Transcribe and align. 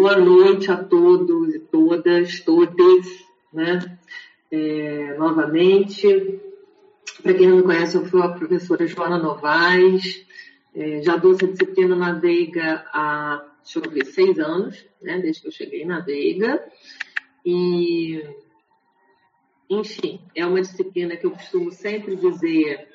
Boa 0.00 0.16
noite 0.16 0.70
a 0.70 0.82
todos 0.82 1.54
e 1.54 1.58
todas, 1.58 2.40
todas, 2.40 3.06
né? 3.52 3.98
É, 4.50 5.14
novamente, 5.18 6.40
para 7.22 7.34
quem 7.34 7.46
não 7.46 7.58
me 7.58 7.62
conhece, 7.62 7.98
eu 7.98 8.06
fui 8.06 8.22
a 8.22 8.30
professora 8.30 8.86
Joana 8.86 9.18
Novaes, 9.18 10.24
é, 10.74 11.02
já 11.02 11.18
dou 11.18 11.34
essa 11.34 11.46
disciplina 11.46 11.94
na 11.94 12.14
Veiga 12.14 12.82
há, 12.94 13.46
deixa 13.62 13.78
eu 13.78 13.90
ver, 13.90 14.06
seis 14.06 14.38
anos, 14.38 14.86
né? 15.02 15.18
Desde 15.18 15.42
que 15.42 15.48
eu 15.48 15.52
cheguei 15.52 15.84
na 15.84 16.00
Veiga. 16.00 16.64
E, 17.44 18.24
enfim, 19.68 20.22
é 20.34 20.46
uma 20.46 20.62
disciplina 20.62 21.14
que 21.14 21.26
eu 21.26 21.32
costumo 21.32 21.70
sempre 21.70 22.16
dizer 22.16 22.88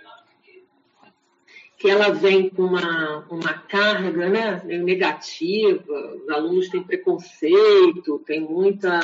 que 1.86 1.92
ela 1.92 2.10
vem 2.10 2.50
com 2.50 2.64
uma, 2.64 3.28
uma 3.30 3.54
carga 3.54 4.28
né, 4.28 4.60
negativa, 4.64 6.16
os 6.16 6.28
alunos 6.30 6.68
têm 6.68 6.82
preconceito, 6.82 8.24
tem 8.26 8.40
muita 8.40 9.00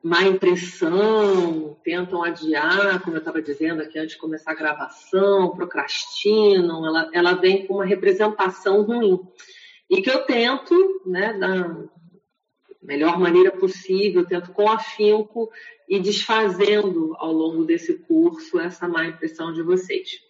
má 0.00 0.22
impressão, 0.22 1.76
tentam 1.82 2.22
adiar, 2.22 3.02
como 3.02 3.16
eu 3.16 3.18
estava 3.18 3.42
dizendo 3.42 3.82
aqui 3.82 3.98
antes 3.98 4.12
de 4.12 4.20
começar 4.20 4.52
a 4.52 4.54
gravação, 4.54 5.56
procrastinam, 5.56 6.86
ela, 6.86 7.10
ela 7.12 7.32
vem 7.32 7.66
com 7.66 7.74
uma 7.74 7.84
representação 7.84 8.82
ruim. 8.82 9.18
E 9.90 10.00
que 10.00 10.08
eu 10.08 10.22
tento, 10.22 11.02
né, 11.04 11.32
da 11.32 11.84
melhor 12.80 13.18
maneira 13.18 13.50
possível, 13.50 14.24
tento 14.24 14.52
com 14.52 14.70
afinco 14.70 15.50
e 15.88 15.98
desfazendo 15.98 17.16
ao 17.18 17.32
longo 17.32 17.64
desse 17.64 17.94
curso 17.94 18.60
essa 18.60 18.86
má 18.86 19.04
impressão 19.04 19.52
de 19.52 19.62
vocês 19.62 20.24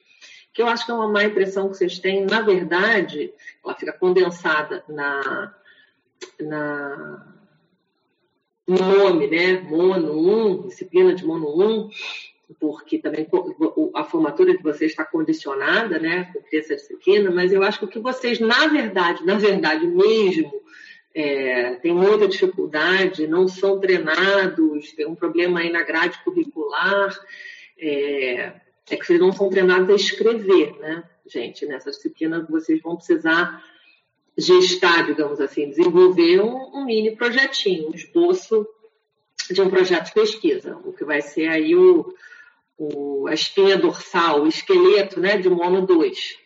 que 0.57 0.63
eu 0.63 0.69
acho 0.69 0.87
que 0.87 0.91
é 0.91 0.95
uma 0.95 1.07
má 1.07 1.23
impressão 1.23 1.69
que 1.69 1.77
vocês 1.77 1.99
têm, 1.99 2.25
na 2.25 2.41
verdade, 2.41 3.31
ela 3.63 3.75
fica 3.75 3.93
condensada 3.93 4.83
na, 4.89 5.55
na 6.41 7.27
no 8.67 8.79
nome, 8.79 9.27
né? 9.27 9.61
Mono 9.61 10.57
1, 10.65 10.69
disciplina 10.69 11.15
de 11.15 11.27
Mono 11.27 11.63
1, 11.63 11.91
porque 12.59 12.97
também 12.97 13.29
a 13.95 14.05
formatura 14.05 14.57
de 14.57 14.63
vocês 14.63 14.93
está 14.93 15.05
condicionada, 15.05 15.99
né, 15.99 16.33
com 16.33 16.57
essa 16.57 16.75
disciplina, 16.75 17.31
mas 17.31 17.53
eu 17.53 17.63
acho 17.63 17.81
que 17.81 17.85
o 17.85 17.89
que 17.89 17.99
vocês, 17.99 18.41
na 18.41 18.67
verdade, 18.67 19.27
na 19.27 19.35
verdade 19.35 19.87
mesmo, 19.87 20.51
é, 21.15 21.75
têm 21.75 21.93
muita 21.93 22.27
dificuldade, 22.27 23.27
não 23.27 23.47
são 23.47 23.79
treinados, 23.79 24.93
tem 24.93 25.07
um 25.07 25.15
problema 25.15 25.61
aí 25.61 25.71
na 25.71 25.83
grade 25.83 26.19
curricular, 26.25 27.15
é, 27.79 28.55
é 28.91 28.97
que 28.97 29.07
vocês 29.07 29.21
não 29.21 29.33
são 29.33 29.51
treinados 29.51 29.91
a 29.91 29.95
escrever, 29.95 30.79
né, 30.79 31.05
gente? 31.27 31.67
Nessa 31.67 31.91
disciplina 31.91 32.47
vocês 32.49 32.81
vão 32.81 32.97
precisar 32.97 33.63
gestar, 34.37 35.07
digamos 35.07 35.41
assim, 35.41 35.69
desenvolver 35.69 36.41
um, 36.41 36.77
um 36.77 36.85
mini 36.85 37.17
projetinho, 37.17 37.89
um 37.89 37.95
esboço 37.95 38.67
de 39.51 39.61
um 39.63 39.71
projeto 39.71 40.07
de 40.07 40.13
pesquisa, 40.13 40.77
o 40.85 40.93
que 40.93 41.05
vai 41.05 41.23
ser 41.23 41.49
aí 41.49 41.75
o, 41.75 42.15
o 42.77 43.27
a 43.27 43.35
espinha 43.35 43.77
dorsal, 43.77 44.43
o 44.43 44.47
esqueleto, 44.47 45.21
né, 45.21 45.39
de 45.39 45.49
Mono 45.49 45.87
2. 45.87 46.37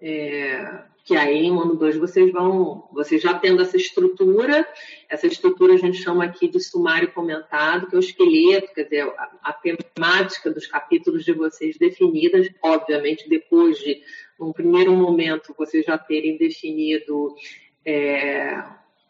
É, 0.00 0.84
que 1.04 1.16
aí 1.16 1.46
em 1.46 1.50
ano 1.50 1.74
2 1.74 1.96
vocês 1.96 2.32
vão, 2.32 2.88
vocês 2.92 3.20
já 3.20 3.34
tendo 3.34 3.62
essa 3.62 3.76
estrutura, 3.76 4.66
essa 5.08 5.26
estrutura 5.26 5.74
a 5.74 5.76
gente 5.76 5.98
chama 5.98 6.24
aqui 6.24 6.48
de 6.48 6.60
sumário 6.60 7.10
comentado, 7.12 7.88
que 7.88 7.94
é 7.94 7.98
o 7.98 8.00
esqueleto, 8.00 8.72
quer 8.72 8.84
dizer, 8.84 9.02
a, 9.02 9.30
a 9.42 9.52
temática 9.52 10.50
dos 10.50 10.66
capítulos 10.66 11.24
de 11.24 11.32
vocês 11.32 11.76
definidas, 11.76 12.48
obviamente 12.62 13.28
depois 13.28 13.78
de, 13.78 14.00
num 14.38 14.52
primeiro 14.52 14.92
momento, 14.92 15.54
vocês 15.58 15.84
já 15.84 15.98
terem 15.98 16.36
definido 16.36 17.34
é, 17.84 18.62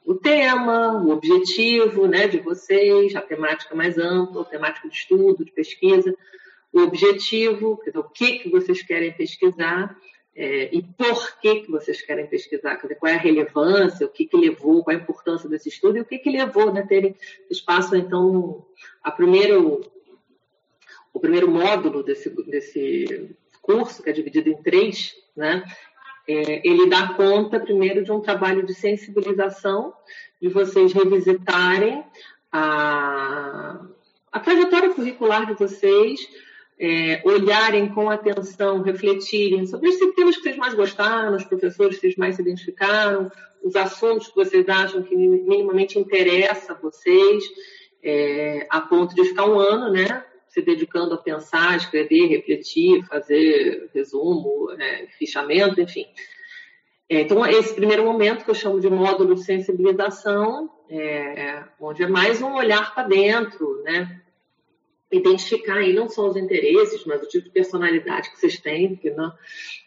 o 0.04 0.14
tema, 0.14 1.02
o 1.02 1.10
objetivo 1.10 2.06
né, 2.06 2.26
de 2.26 2.38
vocês, 2.38 3.14
a 3.14 3.20
temática 3.20 3.74
mais 3.74 3.98
ampla, 3.98 4.42
a 4.42 4.46
temática 4.46 4.88
de 4.88 4.94
estudo, 4.94 5.44
de 5.44 5.52
pesquisa, 5.52 6.14
o 6.72 6.80
objetivo, 6.80 7.76
quer 7.76 7.90
dizer, 7.90 7.98
o 7.98 8.08
que, 8.08 8.38
que 8.38 8.48
vocês 8.48 8.82
querem 8.82 9.12
pesquisar, 9.12 9.94
é, 10.34 10.74
e 10.74 10.82
por 10.82 11.38
que, 11.40 11.60
que 11.60 11.70
vocês 11.70 12.00
querem 12.00 12.26
pesquisar, 12.26 12.76
dizer, 12.76 12.94
qual 12.94 13.12
é 13.12 13.16
a 13.16 13.18
relevância, 13.18 14.06
o 14.06 14.08
que, 14.08 14.24
que 14.24 14.36
levou, 14.36 14.82
qual 14.82 14.96
é 14.96 14.98
a 14.98 15.02
importância 15.02 15.48
desse 15.48 15.68
estudo 15.68 15.98
e 15.98 16.00
o 16.00 16.04
que, 16.04 16.18
que 16.18 16.30
levou, 16.30 16.72
né, 16.72 16.82
terem 16.86 17.14
espaço, 17.50 17.94
então, 17.94 18.64
a 19.02 19.10
primeiro, 19.10 19.82
o 21.12 21.20
primeiro 21.20 21.50
módulo 21.50 22.02
desse, 22.02 22.30
desse 22.46 23.36
curso, 23.60 24.02
que 24.02 24.08
é 24.08 24.12
dividido 24.12 24.48
em 24.48 24.62
três, 24.62 25.14
né, 25.36 25.64
é, 26.26 26.66
ele 26.66 26.88
dá 26.88 27.12
conta, 27.14 27.60
primeiro, 27.60 28.02
de 28.02 28.10
um 28.10 28.20
trabalho 28.20 28.64
de 28.64 28.72
sensibilização, 28.72 29.92
de 30.40 30.48
vocês 30.48 30.94
revisitarem 30.94 32.04
a, 32.50 33.84
a 34.30 34.40
trajetória 34.40 34.94
curricular 34.94 35.46
de 35.46 35.54
vocês, 35.54 36.20
é, 36.82 37.22
olharem 37.24 37.88
com 37.90 38.10
atenção, 38.10 38.82
refletirem 38.82 39.64
sobre 39.68 39.88
os 39.88 39.96
temas 40.16 40.36
que 40.36 40.42
vocês 40.42 40.56
mais 40.56 40.74
gostaram, 40.74 41.36
os 41.36 41.44
professores 41.44 41.94
que 41.94 42.00
vocês 42.00 42.16
mais 42.16 42.34
se 42.34 42.42
identificaram, 42.42 43.30
os 43.62 43.76
assuntos 43.76 44.26
que 44.26 44.34
vocês 44.34 44.68
acham 44.68 45.00
que 45.00 45.14
minimamente 45.14 45.96
interessa 45.96 46.72
a 46.72 46.76
vocês, 46.76 47.44
é, 48.02 48.66
a 48.68 48.80
ponto 48.80 49.14
de 49.14 49.24
ficar 49.26 49.46
um 49.46 49.60
ano, 49.60 49.92
né, 49.92 50.24
se 50.48 50.60
dedicando 50.60 51.14
a 51.14 51.18
pensar, 51.18 51.76
escrever, 51.76 52.26
refletir, 52.26 53.06
fazer 53.06 53.88
resumo, 53.94 54.72
é, 54.72 55.06
fichamento, 55.16 55.80
enfim. 55.80 56.06
É, 57.08 57.20
então, 57.20 57.46
esse 57.46 57.72
primeiro 57.74 58.04
momento 58.04 58.44
que 58.44 58.50
eu 58.50 58.56
chamo 58.56 58.80
de 58.80 58.90
módulo 58.90 59.36
de 59.36 59.44
sensibilização, 59.44 60.68
é, 60.90 61.62
onde 61.80 62.02
é 62.02 62.08
mais 62.08 62.42
um 62.42 62.54
olhar 62.54 62.92
para 62.92 63.06
dentro, 63.06 63.82
né? 63.84 64.21
Identificar 65.12 65.76
aí 65.76 65.92
não 65.92 66.08
só 66.08 66.28
os 66.28 66.36
interesses, 66.36 67.04
mas 67.04 67.22
o 67.22 67.28
tipo 67.28 67.44
de 67.44 67.50
personalidade 67.50 68.30
que 68.30 68.38
vocês 68.38 68.58
têm, 68.58 68.94
porque 68.94 69.10
né, 69.10 69.30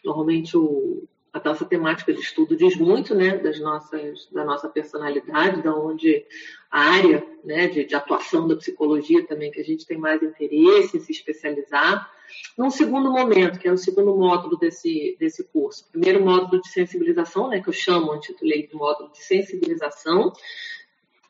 normalmente 0.03 0.55
o, 0.55 1.03
a 1.33 1.41
nossa 1.43 1.65
temática 1.65 2.13
de 2.13 2.21
estudo 2.21 2.55
diz 2.55 2.77
muito 2.77 3.15
né, 3.15 3.37
das 3.37 3.59
nossas, 3.59 4.29
da 4.31 4.45
nossa 4.45 4.69
personalidade, 4.69 5.63
da 5.63 5.75
onde 5.75 6.23
a 6.69 6.79
área 6.79 7.25
né, 7.43 7.67
de, 7.67 7.85
de, 7.85 7.95
atuação 7.95 8.47
da 8.47 8.55
psicologia 8.55 9.25
também, 9.25 9.51
que 9.51 9.59
a 9.59 9.63
gente 9.63 9.85
tem 9.85 9.97
mais 9.97 10.21
interesse 10.21 10.97
em 10.97 10.99
se 11.01 11.11
especializar. 11.11 12.09
Num 12.57 12.69
segundo 12.69 13.11
momento, 13.11 13.59
que 13.59 13.67
é 13.67 13.71
o 13.71 13.77
segundo 13.77 14.15
módulo 14.15 14.57
desse, 14.57 15.15
desse 15.19 15.43
curso. 15.43 15.89
Primeiro 15.91 16.23
módulo 16.23 16.61
de 16.61 16.69
sensibilização, 16.69 17.49
né, 17.49 17.61
que 17.61 17.69
eu 17.69 17.73
chamo, 17.73 18.15
intitulei 18.15 18.67
de 18.67 18.75
módulo 18.75 19.11
de 19.11 19.23
sensibilização. 19.23 20.31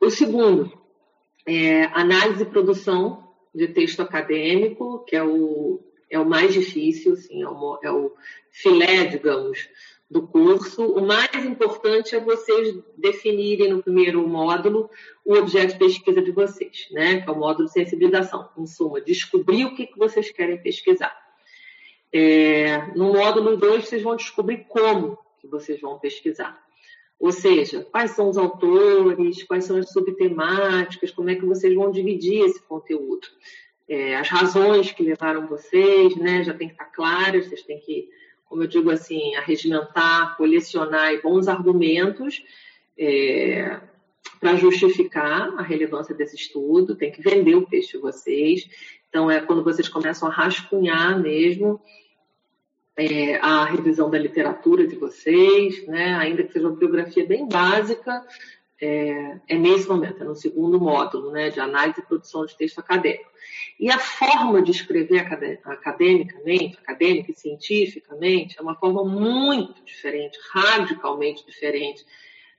O 0.02 0.10
segundo, 0.10 0.72
é 1.46 1.84
análise 1.86 2.42
e 2.42 2.46
produção 2.46 3.25
de 3.56 3.70
texto 3.70 4.02
acadêmico, 4.02 5.06
que 5.06 5.16
é 5.16 5.24
o, 5.24 5.80
é 6.10 6.20
o 6.20 6.26
mais 6.26 6.54
difícil, 6.54 7.14
assim, 7.14 7.42
é, 7.42 7.48
o, 7.48 7.80
é 7.82 7.92
o 7.92 8.14
filé, 8.52 9.06
digamos, 9.06 9.70
do 10.12 10.28
curso. 10.28 10.86
O 10.86 11.06
mais 11.06 11.34
importante 11.46 12.16
é 12.16 12.20
vocês 12.20 12.78
definirem 12.98 13.70
no 13.70 13.82
primeiro 13.82 14.28
módulo 14.28 14.90
o 15.24 15.34
objeto 15.36 15.74
de 15.74 15.80
pesquisa 15.80 16.22
de 16.22 16.32
vocês, 16.32 16.88
né? 16.92 17.22
que 17.22 17.30
é 17.30 17.32
o 17.32 17.40
módulo 17.40 17.68
de 17.68 17.74
sensibilização. 17.74 18.50
Em 18.58 18.68
suma, 18.68 19.00
descobrir 19.00 19.66
o 19.66 19.74
que, 19.74 19.88
que 19.88 19.98
vocês 19.98 20.30
querem 20.30 20.62
pesquisar. 20.62 21.16
É, 22.12 22.88
no 22.96 23.14
módulo 23.14 23.58
2, 23.58 23.86
vocês 23.86 24.04
vão 24.04 24.16
descobrir 24.16 24.66
como 24.68 25.18
que 25.40 25.48
vocês 25.48 25.80
vão 25.80 25.98
pesquisar. 25.98 26.65
Ou 27.26 27.32
seja, 27.32 27.82
quais 27.82 28.12
são 28.12 28.30
os 28.30 28.38
autores, 28.38 29.42
quais 29.42 29.66
são 29.66 29.78
as 29.78 29.90
subtemáticas, 29.92 31.10
como 31.10 31.32
é 31.32 31.36
que 31.36 31.44
vocês 31.44 31.74
vão 31.74 31.90
dividir 31.90 32.46
esse 32.46 32.62
conteúdo. 32.62 33.26
É, 33.90 34.16
as 34.16 34.30
razões 34.30 34.92
que 34.92 35.02
levaram 35.02 35.48
vocês, 35.48 36.16
né, 36.18 36.44
já 36.44 36.54
tem 36.54 36.68
que 36.68 36.76
estar 36.76 36.86
claras, 36.86 37.48
vocês 37.48 37.64
têm 37.64 37.80
que, 37.80 38.08
como 38.48 38.62
eu 38.62 38.68
digo 38.68 38.92
assim, 38.92 39.34
arregimentar, 39.34 40.38
colecionar 40.38 41.20
bons 41.24 41.48
argumentos 41.48 42.44
é, 42.96 43.80
para 44.40 44.56
justificar 44.56 45.52
a 45.58 45.64
relevância 45.64 46.14
desse 46.14 46.36
estudo, 46.36 46.96
tem 46.96 47.12
que 47.12 47.24
vender 47.24 47.56
o 47.56 47.66
peixe 47.66 47.94
de 47.94 47.98
vocês. 47.98 48.70
Então, 49.10 49.32
é 49.32 49.42
quando 49.42 49.64
vocês 49.64 49.90
começam 49.90 50.28
a 50.28 50.32
rascunhar 50.32 51.20
mesmo 51.20 51.82
é, 52.98 53.36
a 53.38 53.66
revisão 53.66 54.10
da 54.10 54.18
literatura 54.18 54.88
de 54.88 54.96
vocês, 54.96 55.86
né? 55.88 56.16
ainda 56.16 56.44
que 56.44 56.54
seja 56.54 56.68
uma 56.68 56.78
biografia 56.78 57.26
bem 57.26 57.48
básica, 57.48 58.24
é, 58.82 59.40
é, 59.48 59.58
nesse 59.58 59.88
momento, 59.88 60.22
é 60.22 60.26
no 60.26 60.36
segundo 60.36 60.80
módulo, 60.80 61.32
né, 61.32 61.50
de 61.50 61.60
análise 61.60 62.02
e 62.02 62.06
produção 62.06 62.46
de 62.46 62.58
texto 62.58 62.80
acadêmico. 62.80 63.30
E 63.80 63.90
a 63.90 63.98
forma 63.98 64.62
de 64.62 64.72
escrever 64.72 65.20
academicamente, 65.66 66.78
acadêmica 66.78 67.32
e 67.32 67.36
cientificamente, 67.36 68.58
é 68.60 68.62
uma 68.62 68.76
forma 68.76 69.04
muito 69.04 69.84
diferente, 69.84 70.38
radicalmente 70.52 71.46
diferente, 71.46 72.06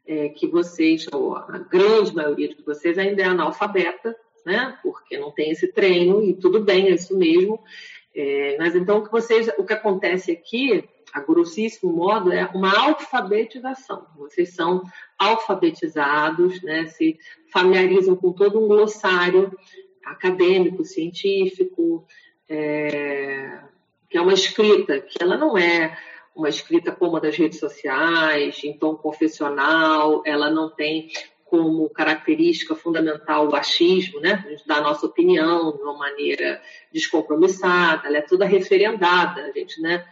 é, 0.07 0.29
que 0.31 0.47
vocês, 0.47 1.07
ou 1.13 1.37
a 1.37 1.59
grande 1.59 2.15
maioria 2.15 2.49
de 2.49 2.63
vocês, 2.63 2.97
ainda 2.97 3.23
é 3.23 3.27
analfabeta, 3.27 4.17
né, 4.45 4.79
porque 4.83 5.19
não 5.19 5.33
tem 5.33 5.51
esse 5.51 5.71
treino, 5.73 6.23
e 6.23 6.33
tudo 6.33 6.63
bem, 6.63 6.87
é 6.87 6.95
isso 6.95 7.17
mesmo, 7.17 7.63
é, 8.17 8.57
mas 8.59 8.75
então 8.75 8.99
o 8.99 9.05
que 9.05 9.13
vocês, 9.13 9.47
o 9.59 9.65
que 9.65 9.75
acontece 9.75 10.33
aqui, 10.33 10.89
a 11.13 11.21
grossíssimo 11.21 11.93
modo, 11.93 12.33
é 12.33 12.47
uma 12.55 12.75
alfabetização. 12.75 14.07
Vocês 14.17 14.55
são 14.55 14.83
alfabetizados, 15.19 16.63
né, 16.63 16.87
se 16.87 17.19
familiarizam 17.53 18.17
com 18.17 18.33
todo 18.33 18.59
um 18.59 18.67
glossário 18.67 19.53
acadêmico, 20.03 20.83
científico, 20.83 22.07
é, 22.49 23.61
que 24.09 24.17
é 24.17 24.21
uma 24.21 24.33
escrita, 24.33 24.99
que 24.99 25.23
ela 25.23 25.37
não 25.37 25.59
é 25.59 25.99
uma 26.35 26.49
escrita 26.49 26.93
como 26.93 27.19
a 27.19 27.21
das 27.21 27.37
redes 27.37 27.59
sociais, 27.59 28.65
em 28.65 28.79
tom 28.79 28.95
confessional, 28.95 30.23
ela 30.25 30.51
não 30.51 30.71
tem 30.71 31.11
como 31.57 31.89
característica 31.89 32.75
fundamental 32.75 33.49
o 33.49 33.57
achismo, 33.57 34.21
né? 34.21 34.45
A 34.47 34.51
gente 34.51 34.67
dá 34.67 34.77
a 34.77 34.83
nossa 34.83 35.07
opinião 35.07 35.75
de 35.75 35.83
uma 35.83 35.97
maneira 35.97 36.61
descompromissada, 36.93 38.07
ela 38.07 38.19
é 38.19 38.23
toda 38.23 38.45
referendada, 38.45 39.43
a 39.43 39.51
gente, 39.51 39.81
né? 39.81 40.05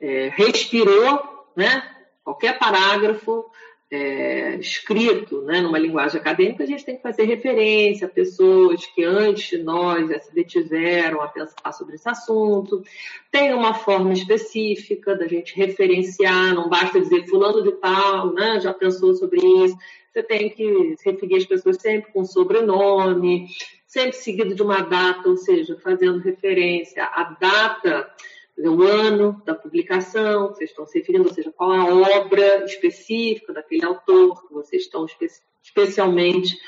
É, 0.00 0.28
respirou, 0.34 1.46
né? 1.56 1.82
Qualquer 2.22 2.56
parágrafo 2.56 3.44
é, 3.92 4.56
escrito 4.56 5.42
né, 5.42 5.60
numa 5.60 5.78
linguagem 5.78 6.18
acadêmica, 6.18 6.64
a 6.64 6.66
gente 6.66 6.82
tem 6.82 6.96
que 6.96 7.02
fazer 7.02 7.24
referência 7.24 8.06
a 8.06 8.10
pessoas 8.10 8.86
que 8.86 9.04
antes 9.04 9.50
de 9.50 9.62
nós 9.62 10.08
já 10.08 10.18
se 10.18 10.34
detiveram 10.34 11.20
a 11.20 11.28
pensar 11.28 11.72
sobre 11.72 11.96
esse 11.96 12.08
assunto. 12.08 12.82
Tem 13.30 13.52
uma 13.52 13.74
forma 13.74 14.14
específica 14.14 15.14
da 15.14 15.28
gente 15.28 15.54
referenciar, 15.54 16.54
não 16.54 16.70
basta 16.70 16.98
dizer 16.98 17.26
fulano 17.26 17.62
de 17.62 17.72
tal, 17.72 18.32
né, 18.32 18.58
já 18.60 18.72
pensou 18.72 19.12
sobre 19.12 19.38
isso. 19.66 19.76
Você 20.10 20.22
tem 20.22 20.48
que 20.48 20.94
se 20.96 21.10
referir 21.10 21.36
às 21.36 21.44
pessoas 21.44 21.76
sempre 21.76 22.10
com 22.12 22.24
sobrenome, 22.24 23.46
sempre 23.86 24.16
seguido 24.16 24.54
de 24.54 24.62
uma 24.62 24.80
data, 24.80 25.28
ou 25.28 25.36
seja, 25.36 25.76
fazendo 25.76 26.18
referência 26.18 27.04
à 27.04 27.24
data 27.38 28.10
o 28.58 28.82
ano 28.82 29.42
da 29.44 29.54
publicação, 29.54 30.48
vocês 30.48 30.70
estão 30.70 30.86
se 30.86 30.98
referindo, 30.98 31.28
ou 31.28 31.34
seja, 31.34 31.52
qual 31.52 31.72
a 31.72 31.94
obra 32.20 32.64
específica 32.64 33.52
daquele 33.52 33.84
autor 33.84 34.46
que 34.46 34.52
vocês 34.52 34.82
estão 34.82 35.06
espe 35.06 35.26
especialmente 35.62 36.58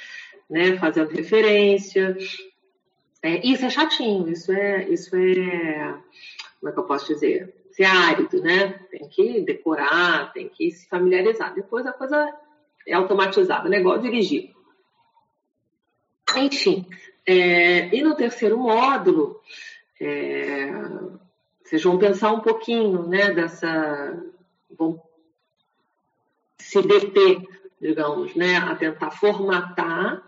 né, 0.48 0.76
fazendo 0.78 1.10
referência. 1.10 2.16
É, 3.22 3.46
isso 3.46 3.64
é 3.64 3.70
chatinho, 3.70 4.28
isso 4.28 4.52
é, 4.52 4.88
isso 4.88 5.16
é, 5.16 5.98
como 6.60 6.70
é 6.70 6.72
que 6.72 6.78
eu 6.78 6.84
posso 6.84 7.12
dizer? 7.12 7.54
Isso 7.70 7.82
é 7.82 7.86
árido, 7.86 8.40
né? 8.40 8.78
Tem 8.90 9.08
que 9.08 9.40
decorar, 9.40 10.32
tem 10.32 10.48
que 10.48 10.70
se 10.70 10.88
familiarizar. 10.88 11.54
Depois 11.54 11.84
a 11.86 11.92
coisa 11.92 12.32
é 12.86 12.94
automatizada, 12.94 13.68
né? 13.68 13.78
igual 13.78 13.98
dirigir. 13.98 14.54
Enfim, 16.36 16.86
é, 17.26 17.94
e 17.94 18.02
no 18.02 18.14
terceiro 18.14 18.58
módulo, 18.58 19.40
é, 20.00 20.70
vocês 21.64 21.82
vão 21.82 21.98
pensar 21.98 22.30
um 22.32 22.40
pouquinho, 22.40 23.08
né, 23.08 23.32
dessa. 23.32 24.22
vão 24.70 25.02
se 26.58 26.82
deter, 26.82 27.42
digamos, 27.80 28.34
né, 28.34 28.56
a 28.56 28.74
tentar 28.74 29.10
formatar 29.10 30.22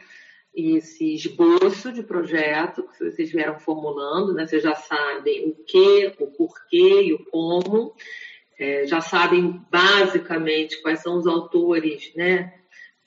esse 0.54 1.14
esboço 1.14 1.92
de 1.92 2.02
projeto 2.02 2.84
que 2.84 3.10
vocês 3.10 3.30
vieram 3.30 3.58
formulando, 3.58 4.32
né? 4.32 4.46
Vocês 4.46 4.62
já 4.62 4.74
sabem 4.74 5.50
o 5.50 5.54
que, 5.64 6.14
o 6.18 6.28
porquê 6.28 7.02
e 7.02 7.12
o 7.12 7.24
como, 7.26 7.94
é, 8.58 8.86
já 8.86 9.02
sabem 9.02 9.60
basicamente 9.70 10.80
quais 10.80 11.00
são 11.00 11.18
os 11.18 11.26
autores, 11.26 12.10
né? 12.16 12.54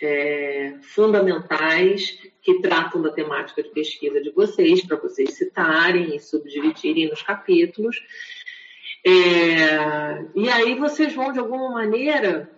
É, 0.01 0.75
fundamentais 0.81 2.17
que 2.41 2.61
tratam 2.61 3.01
da 3.01 3.11
temática 3.11 3.61
de 3.61 3.69
pesquisa 3.69 4.21
de 4.21 4.31
vocês, 4.31 4.85
para 4.85 4.95
vocês 4.95 5.33
citarem 5.33 6.15
e 6.15 6.19
subdividirem 6.19 7.09
nos 7.09 7.21
capítulos. 7.21 8.01
É, 9.05 10.25
e 10.35 10.49
aí 10.49 10.75
vocês 10.75 11.13
vão, 11.13 11.31
de 11.31 11.39
alguma 11.39 11.69
maneira, 11.71 12.49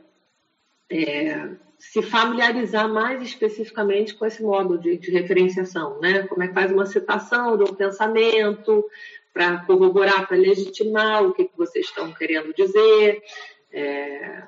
é, 0.89 1.49
se 1.77 2.01
familiarizar 2.01 2.87
mais 2.87 3.21
especificamente 3.21 4.13
com 4.13 4.25
esse 4.25 4.43
modo 4.43 4.77
de, 4.77 4.97
de, 4.97 5.11
referenciação, 5.11 5.99
né? 5.99 6.27
Como 6.27 6.43
é 6.43 6.47
que 6.47 6.53
faz 6.53 6.71
uma 6.71 6.85
citação 6.85 7.57
de 7.57 7.63
um 7.63 7.73
pensamento 7.73 8.85
para 9.33 9.59
corroborar, 9.65 10.27
para 10.27 10.37
legitimar 10.37 11.23
o 11.23 11.33
que, 11.33 11.45
que 11.45 11.57
vocês 11.57 11.85
estão 11.85 12.13
querendo 12.13 12.53
dizer. 12.53 13.23
É, 13.71 14.43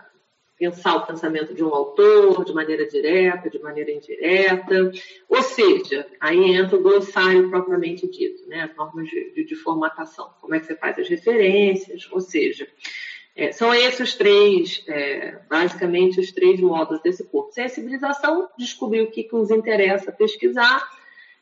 pensar 0.63 0.95
o 0.95 1.05
pensamento 1.05 1.53
de 1.53 1.61
um 1.61 1.73
autor 1.73 2.45
de 2.45 2.53
maneira 2.53 2.87
direta, 2.87 3.49
de 3.49 3.59
maneira 3.59 3.91
indireta, 3.91 4.91
ou 5.27 5.41
seja, 5.41 6.07
aí 6.21 6.55
entra 6.55 6.77
o 6.77 6.81
glossário 6.81 7.49
propriamente 7.49 8.09
dito, 8.09 8.47
né, 8.47 8.63
as 8.63 8.75
normas 8.77 9.09
de, 9.09 9.31
de, 9.31 9.43
de 9.43 9.55
formatação, 9.55 10.29
como 10.39 10.55
é 10.55 10.59
que 10.61 10.65
você 10.65 10.75
faz 10.75 10.97
as 10.97 11.09
referências, 11.09 12.07
ou 12.11 12.21
seja, 12.21 12.65
é, 13.35 13.51
são 13.51 13.73
esses 13.73 13.99
os 13.99 14.13
três, 14.15 14.85
é, 14.87 15.39
basicamente 15.49 16.19
os 16.19 16.31
três 16.31 16.61
modos 16.61 17.01
desse 17.01 17.23
curso. 17.25 17.51
Sensibilização, 17.53 18.47
descobrir 18.57 19.01
o 19.01 19.09
que, 19.09 19.23
que 19.23 19.33
nos 19.33 19.49
interessa 19.49 20.11
pesquisar, 20.11 20.87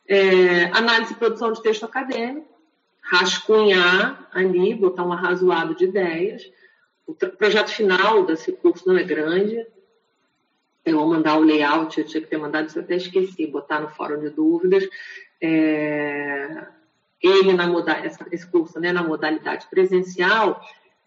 é, 0.08 0.66
análise 0.72 1.14
e 1.14 1.18
produção 1.18 1.52
de 1.52 1.62
texto 1.62 1.84
acadêmico, 1.84 2.48
rascunhar 3.02 4.30
ali, 4.34 4.74
botar 4.74 5.04
um 5.04 5.12
arrazoado 5.12 5.76
de 5.76 5.84
ideias, 5.84 6.50
o 7.12 7.38
projeto 7.38 7.69
final 7.69 8.25
desse 8.25 8.52
curso 8.52 8.88
não 8.88 8.98
é 8.98 9.04
grande. 9.04 9.66
Eu 10.84 10.98
vou 10.98 11.08
mandar 11.08 11.38
o 11.38 11.44
layout, 11.44 12.00
eu 12.00 12.06
tinha 12.06 12.22
que 12.22 12.28
ter 12.28 12.38
mandado 12.38 12.68
isso, 12.68 12.80
até 12.80 12.96
esqueci, 12.96 13.46
botar 13.46 13.80
no 13.80 13.90
fórum 13.90 14.19
de 14.19 14.30
dúvidas. 14.30 14.88
É, 15.40 16.66
ele, 17.22 17.54
na 17.54 17.68
modalidade, 17.68 18.18
esse 18.31 18.48
curso 18.48 18.80
né, 18.80 18.92
na 18.92 19.04
modalidade 19.04 19.68
presencial, 19.69 20.60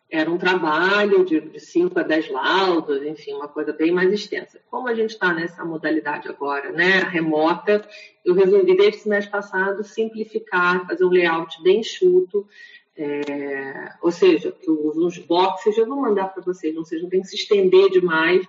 era 0.08 0.30
um 0.30 0.38
trabalho 0.38 1.24
de 1.24 1.58
5 1.58 1.98
a 1.98 2.02
10 2.04 2.30
laudos, 2.30 3.02
enfim, 3.02 3.32
uma 3.32 3.48
coisa 3.48 3.72
bem 3.72 3.90
mais 3.90 4.12
extensa. 4.12 4.60
Como 4.70 4.86
a 4.86 4.94
gente 4.94 5.10
está 5.10 5.32
nessa 5.32 5.64
modalidade 5.64 6.28
agora, 6.28 6.70
né, 6.70 7.00
remota, 7.00 7.84
eu 8.24 8.32
resolvi, 8.32 8.76
desde 8.76 8.98
o 8.98 9.02
semestre 9.02 9.32
passado, 9.32 9.82
simplificar, 9.82 10.86
fazer 10.86 11.04
um 11.04 11.10
layout 11.10 11.60
bem 11.62 11.80
enxuto, 11.80 12.46
é, 12.96 13.92
ou 14.00 14.10
seja, 14.10 14.52
que 14.52 14.70
os 14.70 15.18
boxes 15.18 15.76
eu 15.76 15.86
vou 15.86 16.00
mandar 16.00 16.28
para 16.28 16.42
vocês, 16.42 16.74
seja, 16.88 17.02
não 17.02 17.10
tem 17.10 17.22
que 17.22 17.28
se 17.28 17.36
estender 17.36 17.90
demais, 17.90 18.46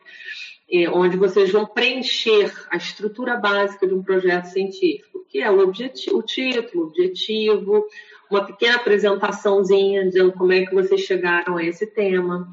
é, 0.71 0.89
onde 0.89 1.17
vocês 1.17 1.51
vão 1.51 1.65
preencher 1.65 2.51
a 2.69 2.77
estrutura 2.77 3.37
básica 3.37 3.87
de 3.87 3.93
um 3.93 4.03
projeto 4.03 4.45
científico, 4.45 5.25
que 5.29 5.39
é 5.39 5.49
o, 5.49 5.59
objetivo, 5.59 6.17
o 6.17 6.23
título, 6.23 6.83
o 6.83 6.87
objetivo, 6.87 7.85
uma 8.29 8.45
pequena 8.45 8.75
apresentaçãozinha 8.75 10.05
dizendo 10.05 10.31
como 10.33 10.51
é 10.51 10.65
que 10.65 10.73
vocês 10.73 11.01
chegaram 11.01 11.57
a 11.57 11.63
esse 11.63 11.85
tema. 11.87 12.47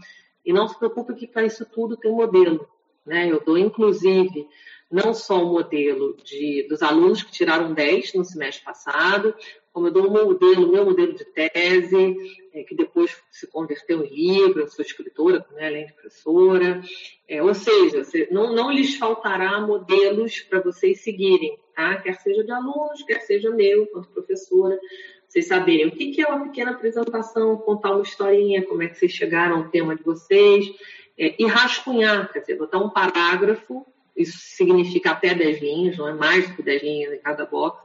E 0.45 0.53
não 0.53 0.69
se 0.69 0.79
preocupe 0.79 1.15
que 1.15 1.27
para 1.27 1.45
isso 1.45 1.65
tudo 1.65 1.97
tem 1.97 2.13
modelo. 2.13 2.69
Né? 3.07 3.31
Eu 3.31 3.41
dou, 3.45 3.57
inclusive, 3.57 4.47
não 4.91 5.15
só 5.15 5.43
o 5.43 5.53
modelo 5.53 6.17
de, 6.23 6.67
dos 6.69 6.83
alunos 6.83 7.23
que 7.23 7.33
tiraram 7.33 7.73
10 7.73 8.15
no 8.15 8.25
semestre 8.25 8.65
passado, 8.65 9.35
como 9.73 9.87
eu 9.87 9.93
dou 9.93 10.07
um 10.07 10.13
modelo, 10.13 10.71
meu 10.71 10.85
modelo 10.85 11.15
de 11.15 11.25
tese, 11.25 12.17
é, 12.53 12.63
que 12.63 12.75
depois 12.75 13.17
se 13.31 13.47
converteu 13.47 14.05
em 14.05 14.09
livro, 14.09 14.61
eu 14.61 14.69
sou 14.69 14.85
escritora, 14.85 15.45
né, 15.53 15.67
além 15.67 15.87
de 15.87 15.93
professora. 15.95 16.83
É, 17.27 17.43
ou 17.43 17.55
seja, 17.55 18.05
você, 18.05 18.29
não, 18.31 18.55
não 18.55 18.71
lhes 18.71 18.97
faltará 18.97 19.61
modelos 19.61 20.41
para 20.41 20.61
vocês 20.61 21.01
seguirem, 21.01 21.59
tá? 21.75 21.97
quer 21.97 22.15
seja 22.21 22.45
de 22.45 22.51
alunos, 22.53 23.03
quer 23.03 23.21
seja 23.21 23.49
meu, 23.51 23.87
quanto 23.87 24.11
professora, 24.11 24.79
vocês 25.27 25.47
saberem 25.47 25.87
o 25.87 25.93
que, 25.93 26.13
que 26.13 26.21
é 26.21 26.27
uma 26.27 26.45
pequena 26.45 26.73
apresentação, 26.73 27.57
contar 27.57 27.93
uma 27.93 28.03
historinha, 28.03 28.67
como 28.67 28.83
é 28.83 28.89
que 28.89 28.99
vocês 28.99 29.13
chegaram 29.13 29.57
ao 29.57 29.69
tema 29.71 29.97
de 29.97 30.03
vocês, 30.03 30.71
é, 31.19 31.35
e 31.39 31.47
rascunhar, 31.47 32.31
quer 32.31 32.41
dizer, 32.41 32.59
botar 32.59 32.79
um 32.79 32.91
parágrafo, 32.91 33.87
isso 34.15 34.37
significa 34.39 35.13
até 35.13 35.35
10 35.35 35.63
linhas, 35.63 35.97
não 35.97 36.09
é 36.09 36.13
mais 36.13 36.47
do 36.47 36.57
que 36.57 36.63
10 36.63 36.83
linhas 36.83 37.15
em 37.15 37.19
cada 37.19 37.47
box, 37.47 37.83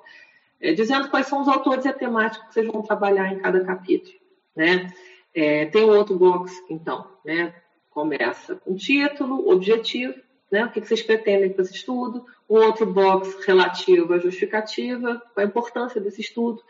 é, 0.61 0.73
dizendo 0.73 1.09
quais 1.09 1.27
são 1.27 1.41
os 1.41 1.47
autores 1.47 1.85
e 1.85 1.89
a 1.89 1.93
temática 1.93 2.45
que 2.45 2.53
vocês 2.53 2.67
vão 2.67 2.81
trabalhar 2.81 3.31
em 3.31 3.39
cada 3.39 3.63
capítulo. 3.63 4.15
Né? 4.55 4.91
É, 5.33 5.65
tem 5.65 5.83
um 5.83 5.95
outro 5.95 6.15
box, 6.17 6.51
então, 6.69 7.07
né? 7.23 7.53
começa 7.91 8.55
com 8.55 8.75
título, 8.75 9.49
objetivo, 9.49 10.13
né? 10.51 10.65
o 10.65 10.71
que 10.71 10.81
vocês 10.81 11.01
pretendem 11.01 11.51
com 11.51 11.61
esse 11.61 11.75
estudo, 11.75 12.25
um 12.49 12.55
outro 12.55 12.85
box 12.85 13.45
relativo 13.45 14.13
à 14.13 14.19
justificativa, 14.19 15.21
qual 15.33 15.45
a 15.45 15.49
importância 15.49 16.01
desse 16.01 16.21
estudo. 16.21 16.61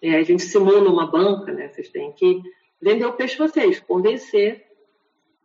É, 0.00 0.16
a 0.16 0.22
gente 0.22 0.42
simula 0.42 0.90
uma 0.90 1.06
banca, 1.06 1.52
né? 1.52 1.68
vocês 1.68 1.88
têm 1.88 2.12
que 2.12 2.42
vender 2.80 3.04
o 3.04 3.12
peixe 3.12 3.36
vocês, 3.36 3.80
convencer 3.80 4.66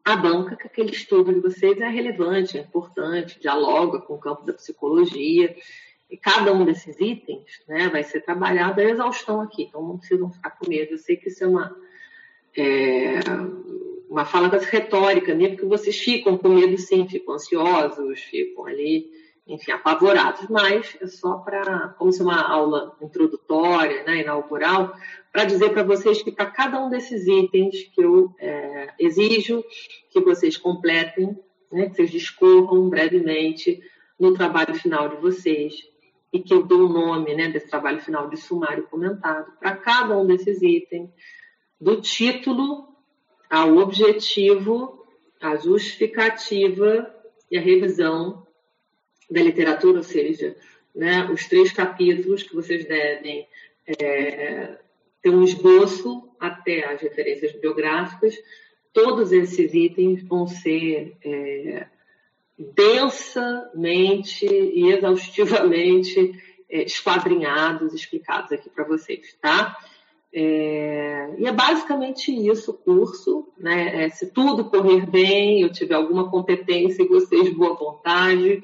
a 0.03 0.15
banca 0.15 0.55
que 0.55 0.67
aquele 0.67 0.91
estudo 0.91 1.33
de 1.33 1.39
vocês 1.39 1.79
é 1.79 1.87
relevante, 1.87 2.57
é 2.57 2.61
importante, 2.61 3.39
dialoga 3.39 3.99
com 3.99 4.15
o 4.15 4.19
campo 4.19 4.43
da 4.43 4.53
psicologia, 4.53 5.55
e 6.11 6.17
cada 6.17 6.51
um 6.51 6.65
desses 6.65 6.99
itens 6.99 7.63
né, 7.65 7.87
vai 7.87 8.03
ser 8.03 8.19
trabalhado 8.19 8.81
a 8.81 8.83
exaustão 8.83 9.39
aqui, 9.39 9.63
então 9.63 9.81
não 9.81 9.97
precisam 9.97 10.29
ficar 10.29 10.51
com 10.51 10.67
medo. 10.69 10.91
Eu 10.91 10.97
sei 10.97 11.15
que 11.15 11.29
isso 11.29 11.41
é 11.45 11.47
uma, 11.47 11.73
é, 12.57 13.19
uma 14.09 14.25
fala 14.25 14.49
das 14.49 14.65
retórica, 14.65 15.33
mesmo 15.33 15.55
que 15.55 15.65
vocês 15.65 15.97
ficam 15.97 16.37
com 16.37 16.49
medo 16.49 16.77
sim, 16.77 17.07
ficam 17.07 17.35
ansiosos, 17.35 18.19
ficam 18.19 18.65
ali, 18.65 19.09
enfim, 19.47 19.71
apavorados, 19.71 20.49
mas 20.49 20.97
é 20.99 21.07
só 21.07 21.37
para, 21.37 21.95
como 21.97 22.11
se 22.11 22.21
uma 22.21 22.41
aula 22.41 22.93
introdutória, 23.01 24.03
né, 24.03 24.19
inaugural, 24.19 24.93
para 25.31 25.45
dizer 25.45 25.69
para 25.69 25.83
vocês 25.83 26.21
que 26.21 26.31
para 26.31 26.47
cada 26.47 26.83
um 26.83 26.89
desses 26.89 27.25
itens 27.25 27.83
que 27.95 28.03
eu 28.03 28.35
é, 28.37 28.93
exijo 28.99 29.63
que 30.09 30.19
vocês 30.19 30.57
completem, 30.57 31.39
né, 31.71 31.87
que 31.87 31.95
vocês 31.95 32.11
discorram 32.11 32.89
brevemente 32.89 33.81
no 34.19 34.33
trabalho 34.33 34.75
final 34.75 35.07
de 35.07 35.15
vocês, 35.15 35.89
e 36.31 36.39
que 36.39 36.53
eu 36.53 36.63
dou 36.63 36.85
o 36.85 36.93
nome 36.93 37.35
né, 37.35 37.49
desse 37.49 37.67
trabalho 37.67 37.99
final 37.99 38.29
de 38.29 38.37
sumário 38.37 38.87
comentado, 38.87 39.51
para 39.59 39.75
cada 39.75 40.17
um 40.17 40.25
desses 40.25 40.61
itens, 40.61 41.09
do 41.79 41.99
título 41.99 42.87
ao 43.49 43.77
objetivo, 43.77 45.05
a 45.41 45.55
justificativa 45.57 47.13
e 47.49 47.57
a 47.57 47.61
revisão 47.61 48.47
da 49.29 49.41
literatura, 49.41 49.97
ou 49.97 50.03
seja, 50.03 50.55
né, 50.95 51.29
os 51.31 51.47
três 51.47 51.71
capítulos 51.71 52.43
que 52.43 52.55
vocês 52.55 52.85
devem 52.85 53.47
é, 53.99 54.77
ter 55.21 55.29
um 55.29 55.43
esboço 55.43 56.29
até 56.39 56.85
as 56.85 57.01
referências 57.01 57.51
bibliográficas, 57.53 58.35
todos 58.93 59.31
esses 59.31 59.73
itens 59.73 60.23
vão 60.23 60.47
ser 60.47 61.15
é, 61.23 61.87
densamente 62.75 64.45
e 64.45 64.91
exaustivamente 64.91 66.33
é, 66.69 66.83
esquadrinhados, 66.83 67.93
explicados 67.93 68.51
aqui 68.51 68.69
para 68.69 68.85
vocês, 68.85 69.35
tá? 69.41 69.77
É, 70.33 71.35
e 71.37 71.45
é 71.45 71.51
basicamente 71.51 72.31
isso 72.31 72.71
o 72.71 72.73
curso, 72.73 73.49
né? 73.57 74.05
É, 74.05 74.09
se 74.09 74.31
tudo 74.31 74.69
correr 74.69 75.05
bem, 75.05 75.61
eu 75.61 75.71
tiver 75.71 75.95
alguma 75.95 76.29
competência 76.29 77.03
e 77.03 77.07
vocês 77.07 77.53
boa 77.53 77.75
vontade, 77.75 78.61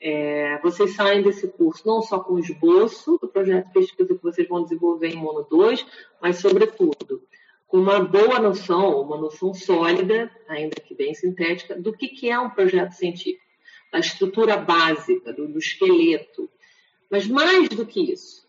é, 0.00 0.58
vocês 0.62 0.94
saem 0.94 1.22
desse 1.22 1.48
curso 1.48 1.82
não 1.86 2.02
só 2.02 2.20
com 2.20 2.34
o 2.34 2.38
esboço 2.38 3.18
do 3.20 3.26
projeto 3.26 3.66
de 3.68 3.72
pesquisa 3.72 4.14
que 4.14 4.22
vocês 4.22 4.46
vão 4.46 4.62
desenvolver 4.62 5.08
em 5.08 5.16
Mono 5.16 5.46
2, 5.50 5.84
mas, 6.20 6.36
sobretudo, 6.36 7.22
com 7.68 7.76
uma 7.76 8.00
boa 8.00 8.40
noção, 8.40 9.02
uma 9.02 9.18
noção 9.18 9.52
sólida, 9.52 10.30
ainda 10.48 10.80
que 10.80 10.94
bem 10.94 11.14
sintética, 11.14 11.78
do 11.78 11.92
que, 11.92 12.08
que 12.08 12.30
é 12.30 12.38
um 12.38 12.48
projeto 12.48 12.92
científico, 12.92 13.44
da 13.92 13.98
estrutura 13.98 14.56
básica, 14.56 15.32
do, 15.34 15.46
do 15.46 15.58
esqueleto. 15.58 16.48
Mas 17.10 17.28
mais 17.28 17.68
do 17.68 17.84
que 17.84 18.12
isso, 18.12 18.48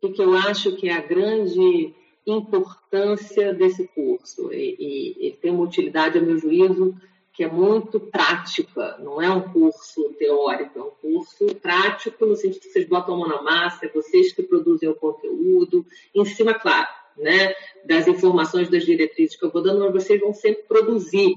o 0.00 0.10
que 0.10 0.22
eu 0.22 0.34
acho 0.34 0.76
que 0.76 0.88
é 0.88 0.94
a 0.94 1.02
grande 1.02 1.94
importância 2.26 3.52
desse 3.52 3.86
curso, 3.88 4.50
e, 4.52 5.14
ele 5.18 5.38
tem 5.40 5.50
uma 5.50 5.64
utilidade, 5.64 6.18
a 6.18 6.22
meu 6.22 6.38
juízo, 6.38 6.94
que 7.34 7.44
é 7.44 7.50
muito 7.50 8.00
prática, 8.00 8.98
não 8.98 9.20
é 9.20 9.30
um 9.30 9.52
curso 9.52 10.12
teórico, 10.18 10.78
é 10.78 10.82
um 10.82 10.90
curso 10.90 11.54
prático 11.56 12.26
no 12.26 12.34
sentido 12.34 12.62
que 12.62 12.70
vocês 12.70 12.88
botam 12.88 13.14
a 13.14 13.18
mão 13.18 13.28
na 13.28 13.42
massa, 13.42 13.86
é 13.86 13.88
vocês 13.90 14.32
que 14.32 14.42
produzem 14.42 14.88
o 14.88 14.94
conteúdo, 14.94 15.86
em 16.14 16.24
cima, 16.24 16.52
claro, 16.54 16.88
né, 17.18 17.54
das 17.84 18.06
informações, 18.06 18.68
das 18.68 18.84
diretrizes 18.84 19.36
que 19.36 19.44
eu 19.44 19.50
vou 19.50 19.62
dando, 19.62 19.80
mas 19.80 19.92
vocês 19.92 20.20
vão 20.20 20.32
sempre 20.32 20.62
produzir. 20.64 21.34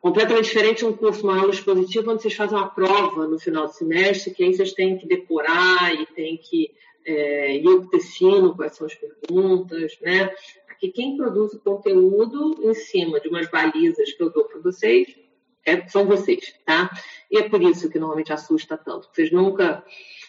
Completamente 0.00 0.44
diferente 0.44 0.84
um 0.84 0.92
curso, 0.92 1.24
uma 1.24 1.38
aula 1.38 1.50
expositiva, 1.50 2.12
onde 2.12 2.22
vocês 2.22 2.34
fazem 2.34 2.56
uma 2.56 2.68
prova 2.68 3.26
no 3.26 3.38
final 3.38 3.66
do 3.66 3.72
semestre, 3.72 4.32
que 4.32 4.44
aí 4.44 4.54
vocês 4.54 4.72
têm 4.72 4.96
que 4.96 5.06
decorar 5.06 5.92
e 5.94 6.06
têm 6.06 6.36
que 6.36 6.70
é, 7.04 7.56
ir 7.56 7.66
obtecendo 7.66 8.54
quais 8.54 8.76
são 8.76 8.86
as 8.86 8.94
perguntas, 8.94 9.98
né? 10.00 10.30
que 10.78 10.90
quem 10.90 11.16
produz 11.16 11.52
o 11.54 11.60
conteúdo 11.60 12.58
em 12.62 12.74
cima 12.74 13.20
de 13.20 13.28
umas 13.28 13.48
balizas 13.50 14.12
que 14.12 14.22
eu 14.22 14.30
dou 14.30 14.44
para 14.44 14.60
vocês 14.60 15.16
é, 15.64 15.86
são 15.88 16.06
vocês, 16.06 16.54
tá? 16.64 16.90
E 17.30 17.38
é 17.38 17.48
por 17.48 17.60
isso 17.60 17.90
que 17.90 17.98
normalmente 17.98 18.32
assusta 18.32 18.76
tanto. 18.76 19.08
Vocês 19.12 19.32
nunca, 19.32 19.84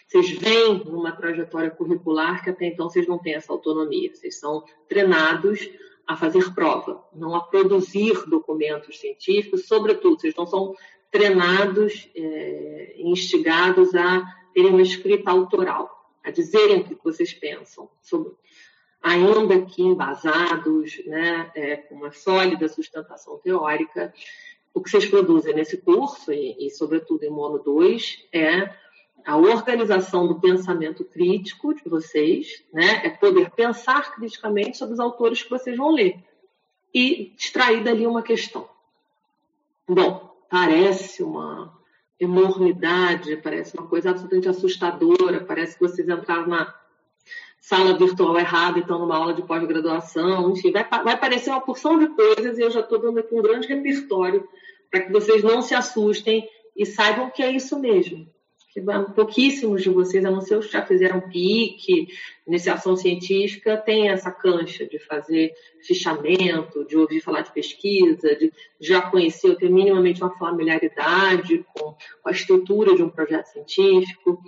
vocês 0.07 0.31
vêm 0.31 0.85
numa 0.85 1.11
trajetória 1.11 1.69
curricular 1.69 2.41
que 2.41 2.49
até 2.49 2.65
então 2.65 2.89
vocês 2.89 3.05
não 3.07 3.19
têm 3.19 3.35
essa 3.35 3.51
autonomia. 3.51 4.09
Vocês 4.13 4.39
são 4.39 4.63
treinados 4.87 5.69
a 6.07 6.15
fazer 6.15 6.53
prova, 6.55 7.03
não 7.13 7.35
a 7.35 7.41
produzir 7.41 8.25
documentos 8.29 8.97
científicos, 8.97 9.67
sobretudo, 9.67 10.21
vocês 10.21 10.33
não 10.35 10.47
são 10.47 10.73
treinados, 11.11 12.09
é, 12.15 12.95
instigados 12.97 13.93
a 13.93 14.25
terem 14.53 14.71
uma 14.71 14.81
escrita 14.81 15.29
autoral, 15.29 15.89
a 16.23 16.31
dizerem 16.31 16.79
o 16.79 16.83
que 16.85 17.03
vocês 17.03 17.33
pensam 17.33 17.89
sobre, 18.01 18.31
ainda 19.01 19.61
que 19.65 19.83
embasados, 19.83 21.03
né, 21.05 21.51
é, 21.53 21.75
com 21.75 21.95
uma 21.95 22.11
sólida 22.11 22.69
sustentação 22.69 23.37
teórica, 23.39 24.13
o 24.73 24.81
que 24.81 24.89
vocês 24.89 25.05
produzem 25.05 25.53
nesse 25.53 25.77
curso, 25.77 26.31
e, 26.31 26.67
e 26.67 26.69
sobretudo 26.69 27.23
em 27.23 27.29
Mono 27.29 27.59
2, 27.59 28.27
é 28.31 28.73
a 29.25 29.35
organização 29.35 30.27
do 30.27 30.39
pensamento 30.39 31.03
crítico 31.03 31.73
de 31.73 31.89
vocês, 31.89 32.63
né, 32.73 33.01
é 33.05 33.09
poder 33.09 33.51
pensar 33.51 34.15
criticamente 34.15 34.77
sobre 34.77 34.93
os 34.93 34.99
autores 34.99 35.43
que 35.43 35.49
vocês 35.49 35.75
vão 35.75 35.91
ler 35.91 36.23
e 36.93 37.33
extrair 37.37 37.83
dali 37.83 38.07
uma 38.07 38.21
questão. 38.21 38.67
Bom, 39.87 40.35
parece 40.49 41.23
uma 41.23 41.77
enormidade, 42.19 43.37
parece 43.37 43.77
uma 43.77 43.87
coisa 43.87 44.09
absolutamente 44.09 44.49
assustadora, 44.49 45.43
parece 45.43 45.75
que 45.77 45.87
vocês 45.87 46.07
entraram 46.07 46.47
na 46.47 46.73
sala 47.61 47.97
virtual 47.97 48.37
errada, 48.39 48.79
então 48.79 48.97
numa 48.97 49.17
aula 49.17 49.33
de 49.33 49.41
pós-graduação, 49.41 50.51
enfim, 50.51 50.71
vai, 50.71 50.87
vai 50.89 51.13
aparecer 51.13 51.49
uma 51.49 51.61
porção 51.61 51.99
de 51.99 52.07
coisas 52.07 52.57
e 52.57 52.61
eu 52.61 52.71
já 52.71 52.79
estou 52.79 52.97
dando 52.97 53.19
aqui 53.19 53.35
um 53.35 53.41
grande 53.41 53.67
repertório 53.67 54.47
para 54.89 55.01
que 55.01 55.11
vocês 55.11 55.43
não 55.43 55.61
se 55.61 55.75
assustem 55.75 56.47
e 56.75 56.85
saibam 56.85 57.29
que 57.29 57.43
é 57.43 57.51
isso 57.51 57.77
mesmo. 57.77 58.27
Pouquíssimos 59.15 59.81
de 59.81 59.89
vocês, 59.89 60.23
a 60.23 60.31
não 60.31 60.41
ser 60.41 60.57
os 60.57 60.67
que 60.67 60.73
já 60.73 60.85
fizeram 60.85 61.21
PIC, 61.21 62.07
iniciação 62.45 62.95
científica, 62.95 63.77
têm 63.77 64.09
essa 64.09 64.31
cancha 64.31 64.85
de 64.85 64.99
fazer 64.99 65.53
fichamento, 65.81 66.85
de 66.85 66.97
ouvir 66.97 67.21
falar 67.21 67.41
de 67.41 67.51
pesquisa, 67.51 68.35
de 68.35 68.51
já 68.79 69.01
conhecer 69.01 69.49
ou 69.49 69.55
ter 69.55 69.69
minimamente 69.69 70.21
uma 70.21 70.37
familiaridade 70.37 71.65
com 71.73 71.95
a 72.25 72.31
estrutura 72.31 72.95
de 72.95 73.03
um 73.03 73.09
projeto 73.09 73.47
científico 73.47 74.41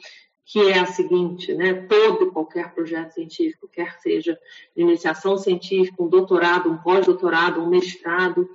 que 0.52 0.60
é 0.68 0.80
a 0.80 0.86
seguinte, 0.88 1.54
né? 1.54 1.74
Todo 1.88 2.26
e 2.26 2.32
qualquer 2.32 2.74
projeto 2.74 3.12
científico, 3.12 3.68
quer 3.68 4.00
seja 4.00 4.38
de 4.76 4.82
iniciação 4.82 5.38
científica, 5.38 6.02
um 6.02 6.08
doutorado, 6.08 6.72
um 6.72 6.78
pós-doutorado, 6.78 7.62
um 7.62 7.70
mestrado, 7.70 8.50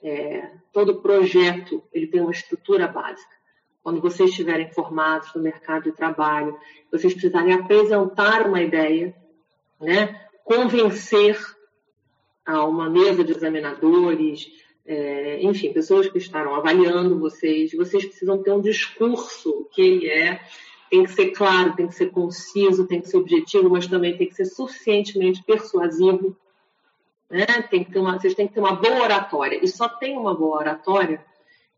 é, 0.00 0.48
todo 0.72 1.02
projeto 1.02 1.82
ele 1.92 2.06
tem 2.06 2.20
uma 2.20 2.30
estrutura 2.30 2.86
básica. 2.86 3.39
Quando 3.82 4.00
vocês 4.00 4.30
estiverem 4.30 4.70
formados 4.70 5.32
no 5.34 5.42
mercado 5.42 5.84
de 5.84 5.92
trabalho, 5.92 6.58
vocês 6.92 7.12
precisarem 7.12 7.54
apresentar 7.54 8.46
uma 8.46 8.60
ideia, 8.60 9.14
né? 9.80 10.20
Convencer 10.44 11.38
a 12.44 12.64
uma 12.64 12.90
mesa 12.90 13.24
de 13.24 13.32
examinadores, 13.32 14.50
é, 14.84 15.42
enfim, 15.42 15.72
pessoas 15.72 16.08
que 16.08 16.18
estarão 16.18 16.54
avaliando 16.54 17.18
vocês, 17.18 17.72
vocês 17.72 18.04
precisam 18.04 18.42
ter 18.42 18.52
um 18.52 18.60
discurso 18.60 19.68
que 19.72 19.80
ele 19.80 20.08
é 20.08 20.40
tem 20.90 21.04
que 21.04 21.12
ser 21.12 21.30
claro, 21.30 21.76
tem 21.76 21.86
que 21.86 21.94
ser 21.94 22.10
conciso, 22.10 22.86
tem 22.86 23.00
que 23.00 23.08
ser 23.08 23.16
objetivo, 23.16 23.70
mas 23.70 23.86
também 23.86 24.16
tem 24.16 24.28
que 24.28 24.34
ser 24.34 24.46
suficientemente 24.46 25.40
persuasivo. 25.44 26.36
Né? 27.30 27.46
Tem 27.70 27.84
que 27.84 27.92
ter 27.92 28.00
uma, 28.00 28.18
vocês 28.18 28.34
têm 28.34 28.48
que 28.48 28.54
ter 28.54 28.60
uma 28.60 28.74
boa 28.74 29.04
oratória. 29.04 29.60
E 29.62 29.68
só 29.68 29.88
tem 29.88 30.18
uma 30.18 30.34
boa 30.34 30.58
oratória 30.58 31.24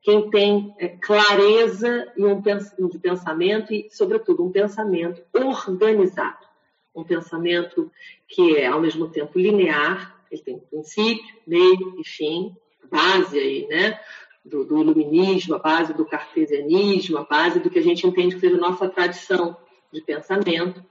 quem 0.02 0.28
tem 0.30 0.74
é, 0.78 0.88
clareza 0.88 2.12
e 2.16 2.24
um 2.24 2.88
de 2.88 2.98
pensamento 2.98 3.72
e, 3.72 3.88
sobretudo, 3.90 4.44
um 4.44 4.50
pensamento 4.50 5.22
organizado. 5.32 6.46
Um 6.94 7.04
pensamento 7.04 7.90
que 8.28 8.56
é, 8.56 8.66
ao 8.66 8.80
mesmo 8.80 9.08
tempo, 9.08 9.38
linear, 9.38 10.20
ele 10.30 10.42
tem 10.42 10.58
princípio, 10.58 11.24
meio 11.46 12.00
e 12.00 12.04
fim, 12.04 12.54
base 12.90 13.38
aí, 13.38 13.66
né? 13.68 13.98
do, 14.44 14.64
do 14.64 14.80
iluminismo, 14.80 15.54
a 15.54 15.58
base 15.58 15.94
do 15.94 16.04
cartesianismo, 16.04 17.18
a 17.18 17.24
base 17.24 17.60
do 17.60 17.70
que 17.70 17.78
a 17.78 17.82
gente 17.82 18.06
entende 18.06 18.34
que 18.34 18.40
seja 18.40 18.56
a 18.56 18.60
nossa 18.60 18.88
tradição 18.88 19.56
de 19.92 20.00
pensamento. 20.00 20.84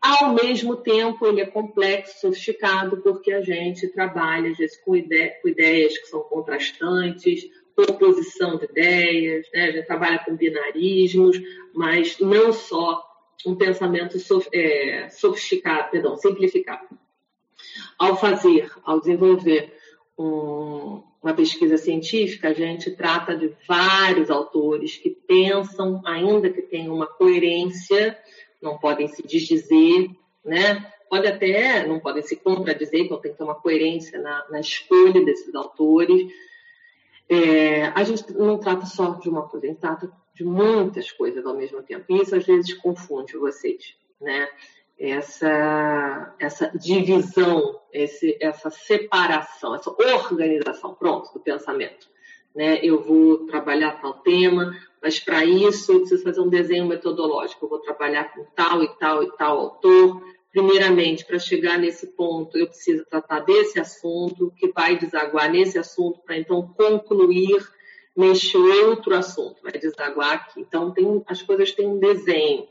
Ao 0.00 0.34
mesmo 0.34 0.76
tempo, 0.76 1.26
ele 1.26 1.40
é 1.40 1.46
complexo, 1.46 2.20
sofisticado, 2.20 2.98
porque 2.98 3.32
a 3.32 3.40
gente 3.40 3.88
trabalha, 3.88 4.50
às 4.50 4.58
vezes, 4.58 4.76
com, 4.76 4.94
ide 4.94 5.30
com 5.40 5.48
ideias 5.48 5.96
que 5.96 6.06
são 6.06 6.20
contrastantes, 6.20 7.48
oposição 7.76 8.56
de 8.56 8.64
ideias, 8.66 9.46
né? 9.52 9.64
a 9.64 9.70
gente 9.72 9.86
trabalha 9.86 10.18
com 10.24 10.36
binarismos, 10.36 11.40
mas 11.74 12.18
não 12.20 12.52
só 12.52 13.02
um 13.46 13.54
pensamento 13.54 14.16
é, 14.52 15.08
sofisticado, 15.10 15.90
perdão, 15.90 16.16
simplificado. 16.16 16.88
Ao 17.98 18.16
fazer, 18.16 18.70
ao 18.84 19.00
desenvolver 19.00 19.72
um, 20.18 21.02
uma 21.22 21.34
pesquisa 21.34 21.76
científica, 21.76 22.48
a 22.48 22.52
gente 22.52 22.90
trata 22.90 23.36
de 23.36 23.52
vários 23.66 24.30
autores 24.30 24.96
que 24.96 25.10
pensam, 25.10 26.00
ainda 26.04 26.50
que 26.50 26.62
tenham 26.62 26.94
uma 26.94 27.06
coerência, 27.06 28.16
não 28.62 28.78
podem 28.78 29.08
se 29.08 29.22
desdizer, 29.22 30.10
né? 30.44 30.90
Pode 31.08 31.26
até, 31.26 31.86
não 31.86 32.00
podem 32.00 32.22
se 32.22 32.36
contradizer, 32.36 33.00
então 33.00 33.20
tem 33.20 33.32
que 33.32 33.38
ter 33.38 33.44
uma 33.44 33.54
coerência 33.54 34.18
na, 34.20 34.44
na 34.50 34.60
escolha 34.60 35.24
desses 35.24 35.54
autores. 35.54 36.32
É, 37.28 37.86
a 37.86 38.04
gente 38.04 38.32
não 38.34 38.58
trata 38.58 38.86
só 38.86 39.10
de 39.12 39.28
uma 39.28 39.48
coisa, 39.48 39.66
a 39.66 39.68
gente 39.70 39.80
trata 39.80 40.10
de 40.34 40.44
muitas 40.44 41.10
coisas 41.12 41.44
ao 41.46 41.54
mesmo 41.54 41.82
tempo. 41.82 42.04
E 42.08 42.20
isso 42.20 42.34
às 42.34 42.44
vezes 42.44 42.74
confunde 42.74 43.36
vocês, 43.36 43.94
né? 44.20 44.48
Essa, 44.96 46.34
essa 46.38 46.70
divisão, 46.78 47.80
esse, 47.92 48.38
essa 48.40 48.70
separação, 48.70 49.74
essa 49.74 49.90
organização, 49.90 50.94
pronto, 50.94 51.32
do 51.32 51.40
pensamento. 51.40 52.08
Né? 52.54 52.78
Eu 52.80 53.02
vou 53.02 53.46
trabalhar 53.46 54.00
tal 54.00 54.14
tema, 54.14 54.72
mas 55.02 55.18
para 55.18 55.44
isso 55.44 55.92
eu 55.92 56.00
preciso 56.00 56.22
fazer 56.22 56.40
um 56.40 56.48
desenho 56.48 56.86
metodológico. 56.86 57.64
Eu 57.64 57.70
vou 57.70 57.80
trabalhar 57.80 58.32
com 58.32 58.44
tal 58.54 58.84
e 58.84 58.88
tal 58.96 59.22
e 59.24 59.36
tal 59.36 59.58
autor. 59.58 60.22
Primeiramente, 60.54 61.24
para 61.24 61.36
chegar 61.36 61.80
nesse 61.80 62.06
ponto, 62.06 62.56
eu 62.56 62.68
preciso 62.68 63.04
tratar 63.06 63.40
desse 63.40 63.80
assunto, 63.80 64.52
que 64.56 64.68
vai 64.68 64.96
desaguar 64.96 65.50
nesse 65.50 65.76
assunto, 65.76 66.20
para 66.20 66.38
então 66.38 66.62
concluir 66.78 67.60
neste 68.16 68.56
outro 68.56 69.16
assunto, 69.16 69.60
vai 69.64 69.72
desaguar 69.72 70.34
aqui. 70.34 70.60
Então, 70.60 70.92
tem, 70.92 71.24
as 71.26 71.42
coisas 71.42 71.72
têm 71.72 71.88
um 71.88 71.98
desenho. 71.98 72.68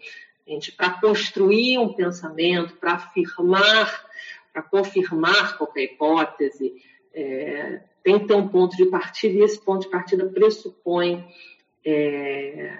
Gente, 0.48 0.72
para 0.72 0.92
construir 0.92 1.78
um 1.78 1.92
pensamento, 1.92 2.74
para 2.78 2.94
afirmar, 2.94 4.06
para 4.54 4.62
confirmar 4.62 5.58
qualquer 5.58 5.84
hipótese, 5.84 6.82
é, 7.14 7.82
tem 8.02 8.18
que 8.18 8.28
ter 8.28 8.34
um 8.34 8.48
ponto 8.48 8.78
de 8.78 8.86
partida, 8.86 9.40
e 9.40 9.44
esse 9.44 9.60
ponto 9.60 9.82
de 9.82 9.90
partida 9.90 10.26
pressupõe 10.26 11.28
é, 11.86 12.80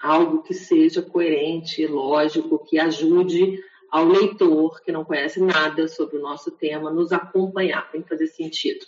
algo 0.00 0.42
que 0.42 0.52
seja 0.52 1.00
coerente, 1.00 1.86
lógico, 1.86 2.58
que 2.58 2.76
ajude 2.76 3.69
ao 3.90 4.04
leitor 4.04 4.80
que 4.82 4.92
não 4.92 5.04
conhece 5.04 5.40
nada 5.40 5.88
sobre 5.88 6.16
o 6.16 6.22
nosso 6.22 6.50
tema 6.50 6.90
nos 6.90 7.12
acompanhar, 7.12 7.90
tem 7.90 8.02
que 8.02 8.08
fazer 8.08 8.28
sentido. 8.28 8.86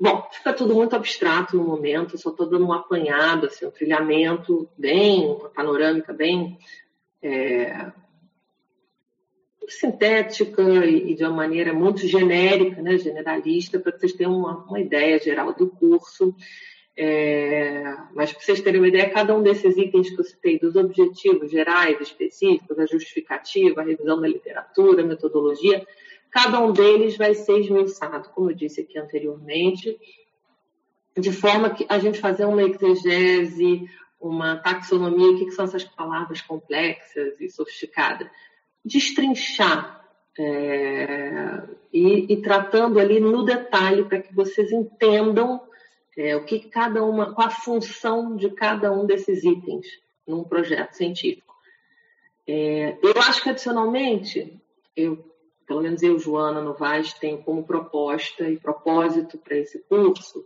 Bom, 0.00 0.28
fica 0.30 0.52
tudo 0.52 0.74
muito 0.74 0.94
abstrato 0.94 1.56
no 1.56 1.64
momento, 1.64 2.16
só 2.16 2.30
estou 2.30 2.48
dando 2.48 2.66
um 2.66 2.72
apanhado, 2.72 3.46
assim, 3.46 3.66
um 3.66 3.70
trilhamento 3.70 4.68
bem, 4.78 5.26
uma 5.26 5.48
panorâmica 5.48 6.12
bem 6.12 6.56
é, 7.20 7.90
sintética 9.68 10.62
e, 10.86 11.14
de 11.14 11.24
uma 11.24 11.32
maneira 11.32 11.72
muito 11.72 12.06
genérica, 12.06 12.80
né, 12.80 12.96
generalista, 12.96 13.78
para 13.78 13.92
que 13.92 14.00
vocês 14.00 14.12
tenham 14.12 14.36
uma, 14.36 14.64
uma 14.64 14.80
ideia 14.80 15.18
geral 15.18 15.52
do 15.52 15.68
curso. 15.68 16.34
É, 17.00 17.96
mas 18.12 18.32
para 18.32 18.42
vocês 18.42 18.60
terem 18.60 18.80
uma 18.80 18.88
ideia, 18.88 19.08
cada 19.08 19.32
um 19.32 19.40
desses 19.40 19.76
itens 19.76 20.10
que 20.10 20.18
eu 20.20 20.24
citei, 20.24 20.58
dos 20.58 20.74
objetivos 20.74 21.48
gerais, 21.48 22.00
específicos, 22.00 22.76
a 22.76 22.86
justificativa, 22.86 23.80
a 23.80 23.84
revisão 23.84 24.20
da 24.20 24.26
literatura, 24.26 25.02
a 25.02 25.06
metodologia, 25.06 25.86
cada 26.28 26.58
um 26.58 26.72
deles 26.72 27.16
vai 27.16 27.34
ser 27.34 27.60
esmiuçado, 27.60 28.30
como 28.30 28.50
eu 28.50 28.54
disse 28.54 28.80
aqui 28.80 28.98
anteriormente, 28.98 29.96
de 31.16 31.30
forma 31.30 31.70
que 31.70 31.86
a 31.88 32.00
gente 32.00 32.18
fazer 32.18 32.46
uma 32.46 32.64
exegese, 32.64 33.88
uma 34.20 34.56
taxonomia, 34.56 35.30
o 35.30 35.38
que 35.38 35.52
são 35.52 35.66
essas 35.66 35.84
palavras 35.84 36.40
complexas 36.40 37.40
e 37.40 37.48
sofisticadas, 37.48 38.28
destrinchar 38.84 40.04
é, 40.36 41.62
e, 41.92 42.32
e, 42.32 42.42
tratando 42.42 42.98
ali 42.98 43.20
no 43.20 43.44
detalhe 43.44 44.04
para 44.04 44.20
que 44.20 44.34
vocês 44.34 44.72
entendam 44.72 45.67
é, 46.18 46.36
o 46.36 46.44
que 46.44 46.58
cada 46.68 47.04
uma, 47.04 47.32
qual 47.32 47.46
a 47.46 47.50
função 47.50 48.36
de 48.36 48.50
cada 48.50 48.92
um 48.92 49.06
desses 49.06 49.44
itens 49.44 49.86
num 50.26 50.44
projeto 50.44 50.92
científico. 50.92 51.54
É, 52.46 52.98
eu 53.02 53.20
acho 53.22 53.42
que 53.42 53.50
adicionalmente, 53.50 54.60
eu, 54.96 55.24
pelo 55.66 55.80
menos 55.80 56.02
eu, 56.02 56.18
Joana 56.18 56.60
Novaes, 56.60 57.12
tenho 57.14 57.42
como 57.42 57.64
proposta 57.64 58.48
e 58.50 58.58
propósito 58.58 59.38
para 59.38 59.56
esse 59.56 59.78
curso 59.84 60.44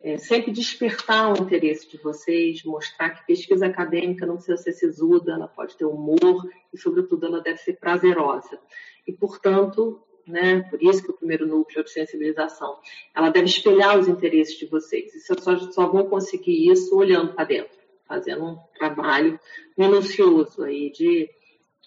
é, 0.00 0.16
sempre 0.16 0.52
despertar 0.52 1.32
o 1.32 1.42
interesse 1.42 1.88
de 1.90 1.98
vocês, 1.98 2.62
mostrar 2.62 3.10
que 3.10 3.26
pesquisa 3.26 3.66
acadêmica 3.66 4.26
não 4.26 4.36
precisa 4.36 4.56
ser 4.56 4.72
sisuda, 4.72 5.32
ela 5.32 5.48
pode 5.48 5.76
ter 5.76 5.86
humor 5.86 6.48
e, 6.72 6.78
sobretudo, 6.78 7.26
ela 7.26 7.40
deve 7.40 7.58
ser 7.58 7.74
prazerosa. 7.74 8.60
E, 9.06 9.12
portanto, 9.12 10.00
né, 10.28 10.60
por 10.70 10.82
isso 10.82 11.02
que 11.02 11.10
o 11.10 11.14
primeiro 11.14 11.46
núcleo 11.46 11.82
de 11.82 11.90
sensibilização, 11.90 12.78
ela 13.14 13.30
deve 13.30 13.46
espelhar 13.46 13.98
os 13.98 14.08
interesses 14.08 14.56
de 14.58 14.66
vocês. 14.66 15.14
E 15.14 15.20
vocês 15.20 15.42
só, 15.42 15.58
só 15.58 15.86
vão 15.86 16.06
conseguir 16.06 16.70
isso 16.70 16.96
olhando 16.96 17.32
para 17.32 17.44
dentro, 17.44 17.76
fazendo 18.06 18.44
um 18.44 18.58
trabalho 18.78 19.38
minucioso 19.76 20.62
aí 20.62 20.90
de 20.90 21.28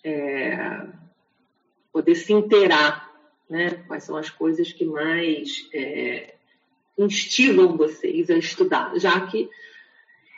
é, 0.04 0.88
poder 1.92 2.16
se 2.16 2.34
inteirar, 2.34 3.10
né, 3.50 3.84
quais 3.88 4.04
são 4.04 4.16
as 4.16 4.30
coisas 4.30 4.72
que 4.72 4.86
mais 4.86 5.70
é, 5.74 6.36
instigam 6.98 7.76
vocês 7.76 8.30
a 8.30 8.38
estudar, 8.38 8.98
já 8.98 9.20
que 9.28 9.50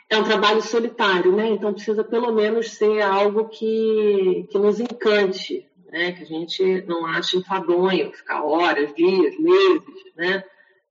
é 0.08 0.18
um 0.18 0.24
trabalho 0.24 0.62
solitário, 0.62 1.34
né? 1.34 1.48
Então 1.48 1.72
precisa 1.72 2.04
pelo 2.04 2.32
menos 2.32 2.72
ser 2.72 3.00
algo 3.00 3.48
que, 3.48 4.46
que 4.50 4.58
nos 4.58 4.78
encante, 4.80 5.66
né? 5.90 6.12
Que 6.12 6.22
a 6.22 6.26
gente 6.26 6.82
não 6.82 7.06
ache 7.06 7.38
enfadonho, 7.38 8.12
ficar 8.12 8.42
horas, 8.42 8.94
dias, 8.94 9.38
meses, 9.38 10.14
né? 10.16 10.44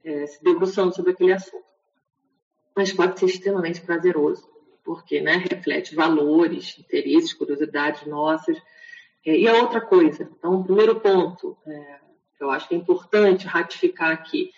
É, 0.04 0.28
se 0.28 0.44
debruçando 0.44 0.94
sobre 0.94 1.12
aquele 1.12 1.34
assunto. 1.34 1.64
Mas 2.76 2.92
pode 2.92 3.20
ser 3.20 3.28
extremamente 3.28 3.82
prazeroso, 3.82 4.48
porque 4.84 5.22
né, 5.22 5.44
reflete 5.50 5.96
valores, 5.96 6.78
interesses, 6.78 7.34
curiosidades 7.34 8.06
nossas. 8.06 8.58
É, 9.26 9.38
e 9.38 9.48
a 9.48 9.56
outra 9.62 9.80
coisa, 9.80 10.24
então, 10.24 10.60
o 10.60 10.64
primeiro 10.64 11.00
ponto, 11.00 11.58
é, 11.66 12.00
eu 12.40 12.52
acho 12.52 12.68
que 12.68 12.76
é 12.76 12.78
importante 12.78 13.48
ratificar 13.48 14.12
aqui, 14.12 14.52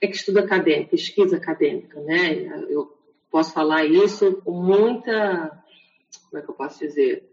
é 0.00 0.06
que 0.06 0.16
estudo 0.16 0.38
acadêmico, 0.38 0.90
pesquisa 0.90 1.36
acadêmica, 1.36 2.00
né? 2.00 2.64
Eu 2.68 2.92
posso 3.30 3.52
falar 3.52 3.84
isso 3.84 4.34
com 4.44 4.52
muita, 4.52 5.64
como 6.28 6.40
é 6.40 6.44
que 6.44 6.50
eu 6.50 6.54
posso 6.54 6.78
dizer? 6.80 7.31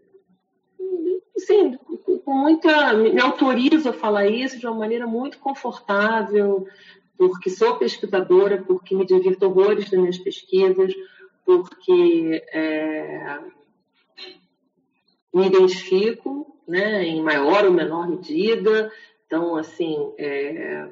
Sim, 1.36 1.76
com 2.24 2.34
muita, 2.34 2.92
me 2.92 3.20
autorizo 3.20 3.88
a 3.88 3.92
falar 3.92 4.26
isso 4.26 4.58
de 4.58 4.66
uma 4.66 4.76
maneira 4.76 5.06
muito 5.06 5.38
confortável, 5.38 6.66
porque 7.16 7.50
sou 7.50 7.76
pesquisadora, 7.76 8.62
porque 8.62 8.94
me 8.94 9.06
divirto 9.06 9.46
horrores 9.46 9.90
nas 9.90 10.00
minhas 10.00 10.18
pesquisas, 10.18 10.92
porque 11.44 12.44
é, 12.52 13.38
me 15.32 15.46
identifico, 15.46 16.56
né, 16.68 17.04
em 17.04 17.22
maior 17.22 17.64
ou 17.64 17.72
menor 17.72 18.08
medida. 18.08 18.92
Então, 19.26 19.56
assim, 19.56 20.12
é, 20.18 20.88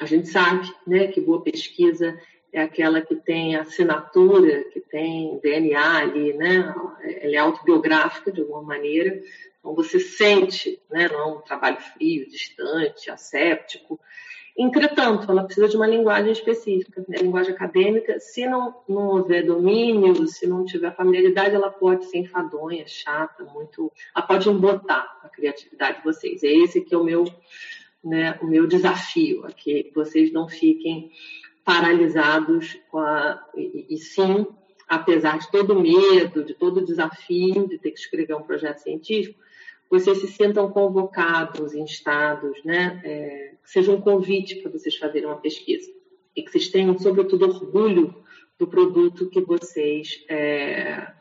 a 0.00 0.06
gente 0.06 0.28
sabe 0.28 0.72
né, 0.86 1.08
que 1.08 1.20
boa 1.20 1.42
pesquisa 1.42 2.18
é 2.52 2.62
aquela 2.62 3.00
que 3.00 3.14
tem 3.14 3.56
assinatura, 3.56 4.64
que 4.72 4.80
tem 4.80 5.38
DNA 5.40 5.96
ali, 5.98 6.32
né? 6.32 6.74
Ela 7.20 7.34
é 7.34 7.38
autobiográfica 7.38 8.32
de 8.32 8.40
alguma 8.40 8.62
maneira. 8.62 9.20
Então 9.58 9.74
você 9.74 10.00
sente, 10.00 10.80
né? 10.90 11.08
Não 11.08 11.20
é 11.20 11.26
um 11.26 11.40
trabalho 11.40 11.78
frio, 11.78 12.28
distante, 12.28 13.10
asséptico. 13.10 14.00
Entretanto, 14.56 15.30
ela 15.30 15.44
precisa 15.44 15.68
de 15.68 15.76
uma 15.76 15.86
linguagem 15.86 16.32
específica, 16.32 17.04
né? 17.06 17.18
linguagem 17.18 17.54
acadêmica. 17.54 18.18
Se 18.18 18.44
não, 18.44 18.74
não 18.88 19.08
houver 19.08 19.44
domínio, 19.46 20.26
se 20.26 20.48
não 20.48 20.64
tiver 20.64 20.94
familiaridade, 20.96 21.54
ela 21.54 21.70
pode 21.70 22.06
ser 22.06 22.18
enfadonha, 22.18 22.84
chata, 22.86 23.44
muito. 23.44 23.92
Ela 24.16 24.26
pode 24.26 24.48
embotar 24.48 25.20
a 25.22 25.28
criatividade 25.28 25.98
de 25.98 26.04
vocês. 26.04 26.42
É 26.42 26.48
esse 26.48 26.80
que 26.80 26.92
é 26.94 26.98
o 26.98 27.04
meu 27.04 27.24
né, 28.02 28.38
o 28.40 28.46
meu 28.46 28.66
desafio 28.66 29.46
é 29.46 29.52
que 29.52 29.90
vocês 29.94 30.32
não 30.32 30.48
fiquem 30.48 31.10
paralisados 31.68 32.80
a, 32.94 33.46
e, 33.54 33.88
e, 33.90 33.98
sim, 33.98 34.46
apesar 34.88 35.38
de 35.38 35.50
todo 35.50 35.74
o 35.74 35.82
medo, 35.82 36.42
de 36.42 36.54
todo 36.54 36.78
o 36.78 36.84
desafio 36.84 37.68
de 37.68 37.76
ter 37.76 37.90
que 37.90 37.98
escrever 37.98 38.34
um 38.34 38.42
projeto 38.42 38.78
científico, 38.78 39.38
vocês 39.90 40.16
se 40.16 40.28
sintam 40.28 40.70
convocados, 40.70 41.74
instados, 41.74 42.64
né, 42.64 43.02
é, 43.04 43.54
que 43.62 43.70
seja 43.70 43.92
um 43.92 44.00
convite 44.00 44.62
para 44.62 44.72
vocês 44.72 44.96
fazerem 44.96 45.28
uma 45.28 45.36
pesquisa 45.36 45.92
e 46.34 46.42
que 46.42 46.50
vocês 46.50 46.70
tenham, 46.70 46.98
sobretudo, 46.98 47.44
orgulho 47.44 48.14
do 48.58 48.66
produto 48.66 49.28
que 49.28 49.42
vocês 49.42 50.24
é, 50.26 51.12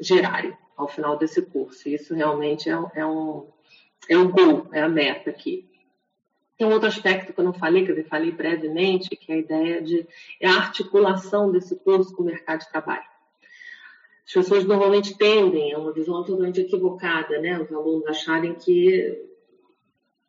gerarem 0.00 0.56
ao 0.78 0.88
final 0.88 1.18
desse 1.18 1.42
curso. 1.42 1.90
Isso 1.90 2.14
realmente 2.14 2.70
é, 2.70 2.78
é 2.94 3.04
um 3.04 3.46
é 4.08 4.16
um 4.16 4.30
gol, 4.30 4.66
é 4.72 4.80
a 4.80 4.88
meta 4.88 5.28
aqui. 5.28 5.68
Tem 6.58 6.66
um 6.66 6.72
outro 6.72 6.88
aspecto 6.88 7.32
que 7.32 7.38
eu 7.38 7.44
não 7.44 7.52
falei, 7.52 7.86
quer 7.86 7.92
dizer, 7.92 8.08
falei 8.08 8.32
brevemente, 8.32 9.10
que 9.10 9.30
é 9.30 9.36
a 9.36 9.38
ideia 9.38 9.80
de 9.80 10.04
é 10.40 10.48
a 10.48 10.56
articulação 10.56 11.52
desse 11.52 11.76
curso 11.76 12.12
com 12.12 12.24
o 12.24 12.26
mercado 12.26 12.60
de 12.60 12.68
trabalho. 12.68 13.06
As 14.26 14.32
pessoas 14.32 14.64
normalmente 14.64 15.16
tendem 15.16 15.72
a 15.72 15.78
uma 15.78 15.92
visão 15.92 16.24
totalmente 16.24 16.60
equivocada, 16.60 17.38
né? 17.38 17.60
Os 17.60 17.72
alunos 17.72 18.04
acharem 18.08 18.54
que 18.54 19.24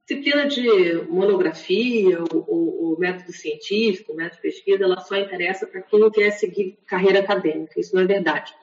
disciplina 0.07 0.47
de 0.47 1.03
monografia, 1.09 2.23
o, 2.31 2.95
método 2.99 3.31
científico, 3.31 4.11
o 4.11 4.15
método 4.15 4.35
de 4.35 4.41
pesquisa, 4.41 4.83
ela 4.83 4.99
só 5.01 5.15
interessa 5.15 5.65
para 5.65 5.81
quem 5.81 5.99
não 5.99 6.11
quer 6.11 6.31
seguir 6.31 6.77
carreira 6.85 7.19
acadêmica. 7.19 7.79
Isso 7.79 7.95
não 7.95 8.03
é 8.03 8.05
verdade. 8.05 8.53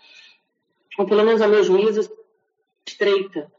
Ou 0.99 1.07
pelo 1.07 1.25
menos 1.25 1.41
a 1.41 1.49
meu 1.49 1.65
juízo, 1.65 2.11
estreita 2.87 3.51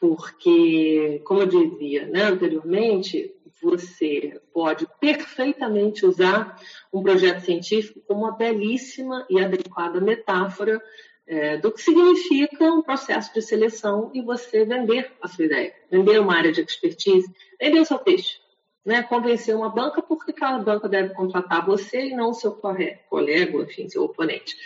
porque, 0.00 1.20
como 1.24 1.42
eu 1.42 1.46
dizia 1.46 2.06
né, 2.06 2.22
anteriormente, 2.22 3.34
você 3.62 4.40
pode 4.54 4.86
perfeitamente 4.98 6.06
usar 6.06 6.58
um 6.90 7.02
projeto 7.02 7.44
científico 7.44 8.00
como 8.08 8.22
uma 8.22 8.32
belíssima 8.32 9.26
e 9.28 9.38
adequada 9.38 10.00
metáfora 10.00 10.80
é, 11.26 11.58
do 11.58 11.70
que 11.70 11.82
significa 11.82 12.64
um 12.72 12.80
processo 12.80 13.32
de 13.34 13.42
seleção 13.42 14.10
e 14.14 14.22
você 14.22 14.64
vender 14.64 15.12
a 15.20 15.28
sua 15.28 15.44
ideia, 15.44 15.74
vender 15.90 16.18
uma 16.18 16.34
área 16.34 16.50
de 16.50 16.62
expertise, 16.62 17.30
vender 17.60 17.80
o 17.80 17.84
seu 17.84 17.98
peixe. 17.98 18.40
Né, 18.82 19.02
convencer 19.02 19.54
uma 19.54 19.68
banca 19.68 20.00
porque 20.00 20.30
aquela 20.30 20.58
banca 20.58 20.88
deve 20.88 21.12
contratar 21.12 21.66
você 21.66 22.06
e 22.06 22.16
não 22.16 22.30
o 22.30 22.34
seu 22.34 22.52
colega, 22.52 23.58
enfim, 23.58 23.90
seu 23.90 24.02
oponente. 24.04 24.56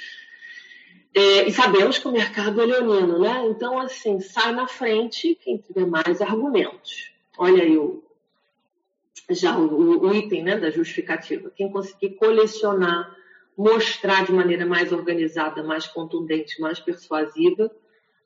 É, 1.14 1.48
e 1.48 1.52
sabemos 1.52 1.96
que 1.96 2.08
o 2.08 2.12
mercado 2.12 2.60
é 2.60 2.66
leonino, 2.66 3.20
né? 3.20 3.46
Então, 3.46 3.78
assim, 3.78 4.18
sai 4.18 4.52
na 4.52 4.66
frente 4.66 5.36
quem 5.36 5.58
tiver 5.58 5.86
mais 5.86 6.20
argumentos. 6.20 7.12
Olha 7.38 7.62
aí 7.62 7.76
o, 7.78 8.02
já 9.30 9.56
o, 9.56 10.00
o 10.00 10.14
item 10.14 10.42
né, 10.42 10.58
da 10.58 10.70
justificativa. 10.70 11.52
Quem 11.54 11.70
conseguir 11.70 12.16
colecionar, 12.16 13.16
mostrar 13.56 14.24
de 14.24 14.32
maneira 14.32 14.66
mais 14.66 14.92
organizada, 14.92 15.62
mais 15.62 15.86
contundente, 15.86 16.60
mais 16.60 16.80
persuasiva, 16.80 17.70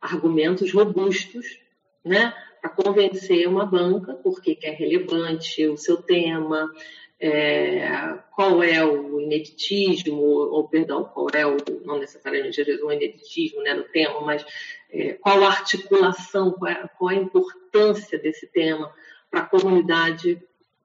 argumentos 0.01 0.73
robustos, 0.73 1.61
né? 2.03 2.33
Para 2.63 2.71
convencer 2.71 3.47
uma 3.47 3.67
banca, 3.67 4.15
porque 4.15 4.59
é 4.63 4.71
relevante 4.71 5.67
o 5.67 5.77
seu 5.77 5.99
tema, 5.99 6.73
é, 7.21 8.19
qual 8.35 8.63
é 8.63 8.85
o 8.85 9.21
ineditismo, 9.21 10.23
ou 10.23 10.69
perdão, 10.69 11.05
qual 11.05 11.29
é 11.35 11.45
o, 11.45 11.57
não 11.85 11.99
necessariamente 11.99 12.61
o 12.83 12.93
ineditismo 12.93 13.61
né, 13.63 13.75
no 13.75 13.85
tema, 13.85 14.21
mas 14.21 14.45
é, 14.91 15.15
qual 15.15 15.43
a 15.43 15.49
articulação, 15.49 16.53
qual, 16.53 16.71
é, 16.71 16.89
qual 16.97 17.11
a 17.11 17.15
importância 17.15 18.19
desse 18.19 18.47
tema 18.47 18.93
para 19.31 19.41
a 19.41 19.47
comunidade 19.47 20.41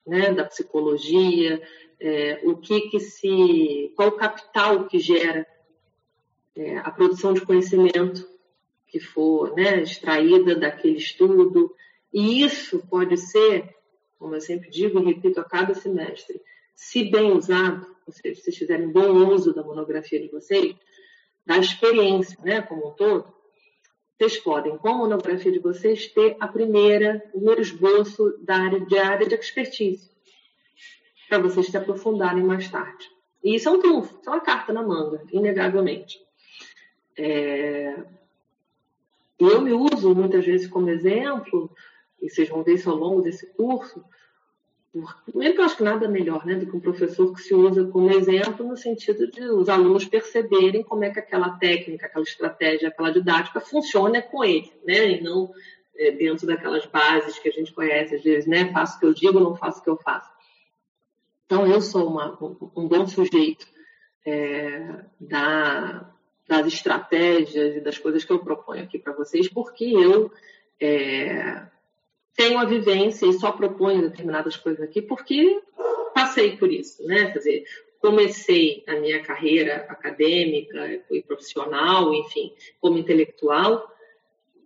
né, 0.05 0.31
da 0.31 0.43
psicologia, 0.45 1.61
é, 1.99 2.41
o 2.43 2.57
que 2.57 2.89
que 2.89 2.99
se, 2.99 3.93
qual 3.95 4.09
o 4.09 4.17
capital 4.17 4.85
que 4.85 4.99
gera 4.99 5.45
é, 6.55 6.77
a 6.77 6.91
produção 6.91 7.33
de 7.33 7.41
conhecimento 7.41 8.27
que 8.87 8.99
for 8.99 9.55
né, 9.55 9.81
extraída 9.81 10.55
daquele 10.55 10.97
estudo, 10.97 11.73
e 12.11 12.43
isso 12.43 12.85
pode 12.87 13.17
ser 13.17 13.75
como 14.23 14.35
eu 14.35 14.41
sempre 14.41 14.69
digo 14.69 15.01
e 15.01 15.03
repito 15.03 15.41
a 15.41 15.43
cada 15.43 15.73
semestre, 15.73 16.41
se 16.73 17.11
bem 17.11 17.33
usado, 17.33 17.85
ou 18.07 18.13
seja, 18.13 18.35
se 18.35 18.41
vocês 18.41 18.57
fizerem 18.57 18.87
bom 18.87 19.27
uso 19.27 19.53
da 19.53 19.61
monografia 19.61 20.17
de 20.17 20.29
vocês, 20.29 20.77
da 21.45 21.57
experiência, 21.57 22.39
né, 22.41 22.61
como 22.61 22.87
um 22.87 22.91
todo, 22.91 23.27
vocês 24.17 24.37
podem, 24.37 24.77
com 24.77 24.87
a 24.87 24.97
monografia 24.99 25.51
de 25.51 25.59
vocês, 25.59 26.07
ter 26.07 26.37
a 26.39 26.47
primeira, 26.47 27.21
o 27.27 27.31
primeiro 27.31 27.59
esboço 27.59 28.33
da 28.41 28.55
área 28.55 28.79
de 28.79 28.97
área 28.97 29.27
de 29.27 29.35
expertise, 29.35 30.09
para 31.27 31.39
vocês 31.39 31.67
se 31.67 31.75
aprofundarem 31.75 32.43
mais 32.43 32.71
tarde. 32.71 33.05
E 33.43 33.55
isso 33.55 33.67
é 33.67 33.71
um 33.73 33.81
trunfo, 33.81 34.21
isso 34.21 34.29
é 34.29 34.31
uma 34.31 34.39
carta 34.39 34.71
na 34.71 34.83
manga, 34.83 35.21
inegavelmente. 35.33 36.17
É... 37.17 38.05
Eu 39.37 39.59
me 39.59 39.73
uso 39.73 40.15
muitas 40.15 40.45
vezes 40.45 40.67
como 40.67 40.89
exemplo 40.89 41.69
e 42.23 42.29
vocês 42.29 42.47
vão 42.47 42.63
ver 42.63 42.75
isso 42.75 42.89
ao 42.89 42.95
longo 42.95 43.21
desse 43.21 43.45
curso, 43.47 44.03
primeiro 45.25 45.55
que 45.55 45.59
eu 45.59 45.65
acho 45.65 45.75
que 45.75 45.83
nada 45.83 46.07
melhor 46.07 46.45
né, 46.45 46.55
do 46.55 46.65
que 46.65 46.75
um 46.75 46.79
professor 46.79 47.33
que 47.33 47.41
se 47.41 47.53
usa 47.53 47.85
como 47.87 48.11
exemplo 48.11 48.65
no 48.65 48.77
sentido 48.77 49.29
de 49.29 49.43
os 49.49 49.67
alunos 49.67 50.05
perceberem 50.05 50.83
como 50.83 51.03
é 51.03 51.09
que 51.09 51.19
aquela 51.19 51.57
técnica, 51.57 52.05
aquela 52.05 52.23
estratégia, 52.23 52.87
aquela 52.87 53.11
didática 53.11 53.59
funciona 53.59 54.21
com 54.21 54.43
ele, 54.43 54.71
né, 54.85 55.11
e 55.11 55.21
não 55.21 55.51
é, 55.97 56.11
dentro 56.11 56.47
daquelas 56.47 56.85
bases 56.85 57.37
que 57.37 57.49
a 57.49 57.51
gente 57.51 57.73
conhece, 57.73 58.15
às 58.15 58.23
vezes, 58.23 58.47
né, 58.47 58.71
faço 58.71 58.95
o 58.95 58.99
que 59.01 59.05
eu 59.05 59.13
digo, 59.13 59.39
não 59.39 59.55
faço 59.55 59.81
o 59.81 59.83
que 59.83 59.89
eu 59.89 59.97
faço. 59.97 60.31
Então, 61.45 61.67
eu 61.67 61.81
sou 61.81 62.07
uma, 62.07 62.37
um, 62.41 62.71
um, 62.75 62.87
bom 62.87 63.05
sujeito 63.05 63.67
é, 64.25 65.03
da, 65.19 66.09
das 66.47 66.67
estratégias 66.67 67.75
e 67.75 67.81
das 67.81 67.97
coisas 67.97 68.23
que 68.23 68.31
eu 68.31 68.39
proponho 68.39 68.83
aqui 68.83 68.97
para 68.97 69.13
vocês, 69.13 69.49
porque 69.49 69.83
eu 69.83 70.31
é, 70.79 71.67
tenho 72.35 72.57
a 72.57 72.65
vivência 72.65 73.25
e 73.25 73.33
só 73.33 73.51
proponho 73.51 74.01
determinadas 74.01 74.55
coisas 74.55 74.83
aqui 74.83 75.01
porque 75.01 75.61
passei 76.13 76.57
por 76.57 76.71
isso, 76.71 77.05
né? 77.05 77.31
Quer 77.31 77.37
dizer, 77.37 77.63
comecei 77.99 78.83
a 78.87 78.95
minha 78.95 79.21
carreira 79.21 79.85
acadêmica 79.89 81.01
e 81.09 81.21
profissional, 81.21 82.13
enfim, 82.13 82.53
como 82.81 82.97
intelectual, 82.97 83.89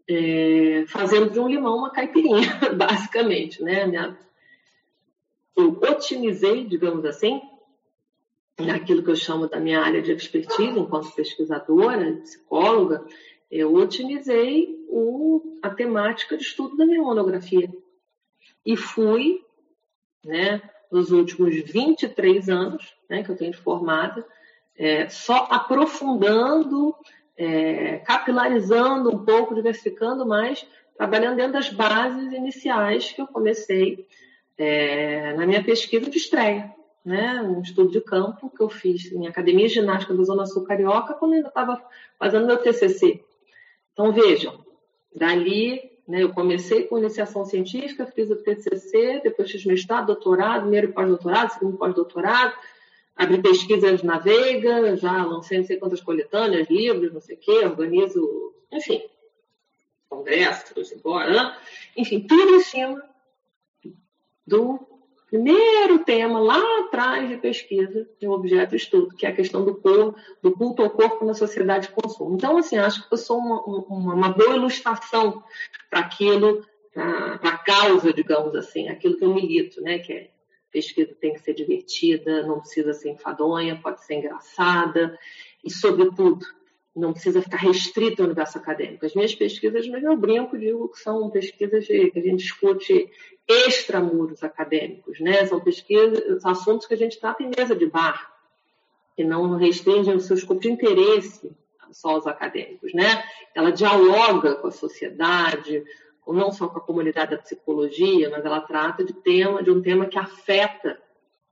é, 0.09 0.85
fazendo 0.87 1.29
de 1.29 1.39
um 1.39 1.47
limão 1.47 1.77
uma 1.77 1.91
caipirinha, 1.91 2.59
basicamente, 2.75 3.61
né? 3.61 3.85
Eu 5.55 5.71
otimizei, 5.81 6.65
digamos 6.65 7.03
assim, 7.03 7.41
naquilo 8.59 9.03
que 9.03 9.11
eu 9.11 9.15
chamo 9.15 9.47
da 9.47 9.59
minha 9.59 9.81
área 9.81 10.01
de 10.01 10.11
expertise 10.11 10.79
enquanto 10.79 11.13
pesquisadora, 11.13 12.19
psicóloga, 12.23 13.05
eu 13.51 13.73
otimizei 13.73 14.76
o, 14.89 15.59
a 15.61 15.69
temática 15.69 16.37
de 16.37 16.43
estudo 16.43 16.77
da 16.77 16.85
minha 16.85 17.01
monografia. 17.01 17.69
E 18.65 18.75
fui, 18.75 19.41
né, 20.25 20.61
nos 20.91 21.11
últimos 21.11 21.55
23 21.55 22.49
anos 22.49 22.95
né, 23.09 23.23
que 23.23 23.29
eu 23.29 23.37
tenho 23.37 23.53
formada, 23.53 24.25
é, 24.77 25.09
só 25.09 25.47
aprofundando, 25.49 26.95
é, 27.35 27.99
capilarizando 27.99 29.09
um 29.09 29.23
pouco, 29.23 29.55
diversificando 29.55 30.25
mais, 30.25 30.65
trabalhando 30.97 31.37
dentro 31.37 31.53
das 31.53 31.69
bases 31.69 32.31
iniciais 32.31 33.11
que 33.11 33.21
eu 33.21 33.27
comecei 33.27 34.07
é, 34.57 35.33
na 35.33 35.45
minha 35.45 35.63
pesquisa 35.63 36.09
de 36.09 36.17
estreia. 36.17 36.75
Né, 37.05 37.41
um 37.41 37.61
estudo 37.61 37.89
de 37.89 38.01
campo 38.01 38.49
que 38.49 38.61
eu 38.61 38.67
fiz 38.67 39.09
em 39.13 39.27
Academia 39.27 39.69
Ginástica 39.69 40.13
da 40.13 40.23
Zona 40.23 40.45
Sul 40.45 40.65
Carioca, 40.65 41.13
quando 41.13 41.35
ainda 41.35 41.47
estava 41.47 41.81
fazendo 42.19 42.45
meu 42.45 42.57
TCC. 42.57 43.23
Então, 43.93 44.11
vejam, 44.11 44.61
dali 45.15 45.97
né, 46.07 46.23
eu 46.23 46.29
comecei 46.29 46.83
com 46.83 46.97
iniciação 46.97 47.43
científica, 47.43 48.05
fiz 48.05 48.29
o 48.29 48.35
TCC, 48.37 49.19
depois 49.23 49.51
fiz 49.51 49.65
mestrado, 49.65 50.07
doutorado, 50.07 50.61
primeiro 50.61 50.93
pós-doutorado, 50.93 51.51
segundo 51.51 51.77
pós-doutorado, 51.77 52.55
abri 53.15 53.41
pesquisas 53.41 54.01
na 54.03 54.17
Veiga, 54.17 54.95
já 54.95 55.25
lancei 55.25 55.57
não 55.57 55.65
sei 55.65 55.77
quantas 55.77 56.01
coletâneas, 56.01 56.69
livros, 56.69 57.11
não 57.11 57.19
sei 57.19 57.35
o 57.35 57.39
quê, 57.39 57.65
organizo, 57.65 58.53
enfim, 58.71 59.03
congressos, 60.07 60.93
embora, 60.93 61.57
enfim, 61.97 62.25
tudo 62.25 62.55
em 62.55 62.61
cima 62.61 63.03
do 64.45 64.79
primeiro 65.27 65.99
tema 65.99 66.39
lá 66.39 66.61
atrás 66.79 67.29
de 67.29 67.37
pesquisa 67.37 68.07
de 68.19 68.27
um 68.27 68.31
objeto 68.31 68.71
de 68.71 68.77
estudo, 68.77 69.15
que 69.15 69.25
é 69.25 69.29
a 69.29 69.35
questão 69.35 69.63
do 69.63 69.75
corpo, 69.75 70.17
do 70.41 70.51
culto 70.51 70.81
ao 70.81 70.89
corpo 70.89 71.25
na 71.25 71.33
sociedade 71.33 71.87
de 71.87 71.93
consumo. 71.93 72.35
Então, 72.35 72.57
assim, 72.57 72.77
acho 72.77 73.07
que 73.07 73.13
eu 73.13 73.17
sou 73.17 73.37
uma, 73.37 73.61
uma, 73.61 74.13
uma 74.13 74.29
boa 74.29 74.55
ilustração 74.55 75.43
para 75.89 75.99
aquilo, 75.99 76.65
para 76.93 77.39
a 77.43 77.57
causa, 77.57 78.13
digamos 78.13 78.55
assim, 78.55 78.87
aquilo 78.87 79.17
que 79.17 79.25
eu 79.25 79.33
milito, 79.33 79.81
né? 79.81 79.99
Que 79.99 80.13
é 80.13 80.29
pesquisa 80.71 81.15
tem 81.19 81.33
que 81.33 81.39
ser 81.39 81.53
divertida, 81.53 82.45
não 82.45 82.59
precisa 82.59 82.93
ser 82.93 83.09
enfadonha, 83.09 83.79
pode 83.81 84.05
ser 84.05 84.15
engraçada 84.15 85.17
e, 85.63 85.71
sobretudo, 85.71 86.45
não 86.97 87.13
precisa 87.13 87.41
ficar 87.41 87.57
restrito 87.57 88.21
ao 88.21 88.25
universo 88.25 88.57
acadêmico. 88.57 89.05
As 89.05 89.13
minhas 89.13 89.35
pesquisas, 89.35 89.87
mas 89.87 90.03
eu 90.03 90.17
brinco, 90.17 90.57
digo 90.57 90.89
que 90.89 90.99
são 90.99 91.29
pesquisas 91.29 91.85
que 91.85 92.11
a 92.15 92.21
gente 92.21 92.37
discute 92.37 93.09
extramuros 93.47 94.43
acadêmicos, 94.43 95.19
né? 95.19 95.45
São 95.45 95.59
pesquisas, 95.59 96.43
assuntos 96.43 96.87
que 96.87 96.95
a 96.95 96.97
gente 96.97 97.19
trata 97.19 97.43
em 97.43 97.51
mesa 97.55 97.75
de 97.75 97.85
bar, 97.85 98.33
que 99.15 99.23
não 99.23 99.55
restringem 99.55 100.15
o 100.15 100.19
seu 100.19 100.35
escopo 100.35 100.59
de 100.59 100.71
interesse 100.71 101.51
só 101.91 102.09
aos 102.09 102.25
acadêmicos, 102.25 102.93
né? 102.93 103.23
Ela 103.53 103.71
dialoga 103.71 104.55
com 104.55 104.67
a 104.67 104.71
sociedade, 104.71 105.83
não 106.27 106.51
só 106.51 106.67
com 106.67 106.79
a 106.79 106.81
comunidade 106.83 107.31
da 107.31 107.37
psicologia, 107.37 108.29
mas 108.29 108.43
ela 108.43 108.59
trata 108.59 109.03
de 109.03 109.13
tema, 109.13 109.63
de 109.63 109.69
um 109.69 109.81
tema 109.81 110.07
que 110.07 110.17
afeta, 110.17 110.99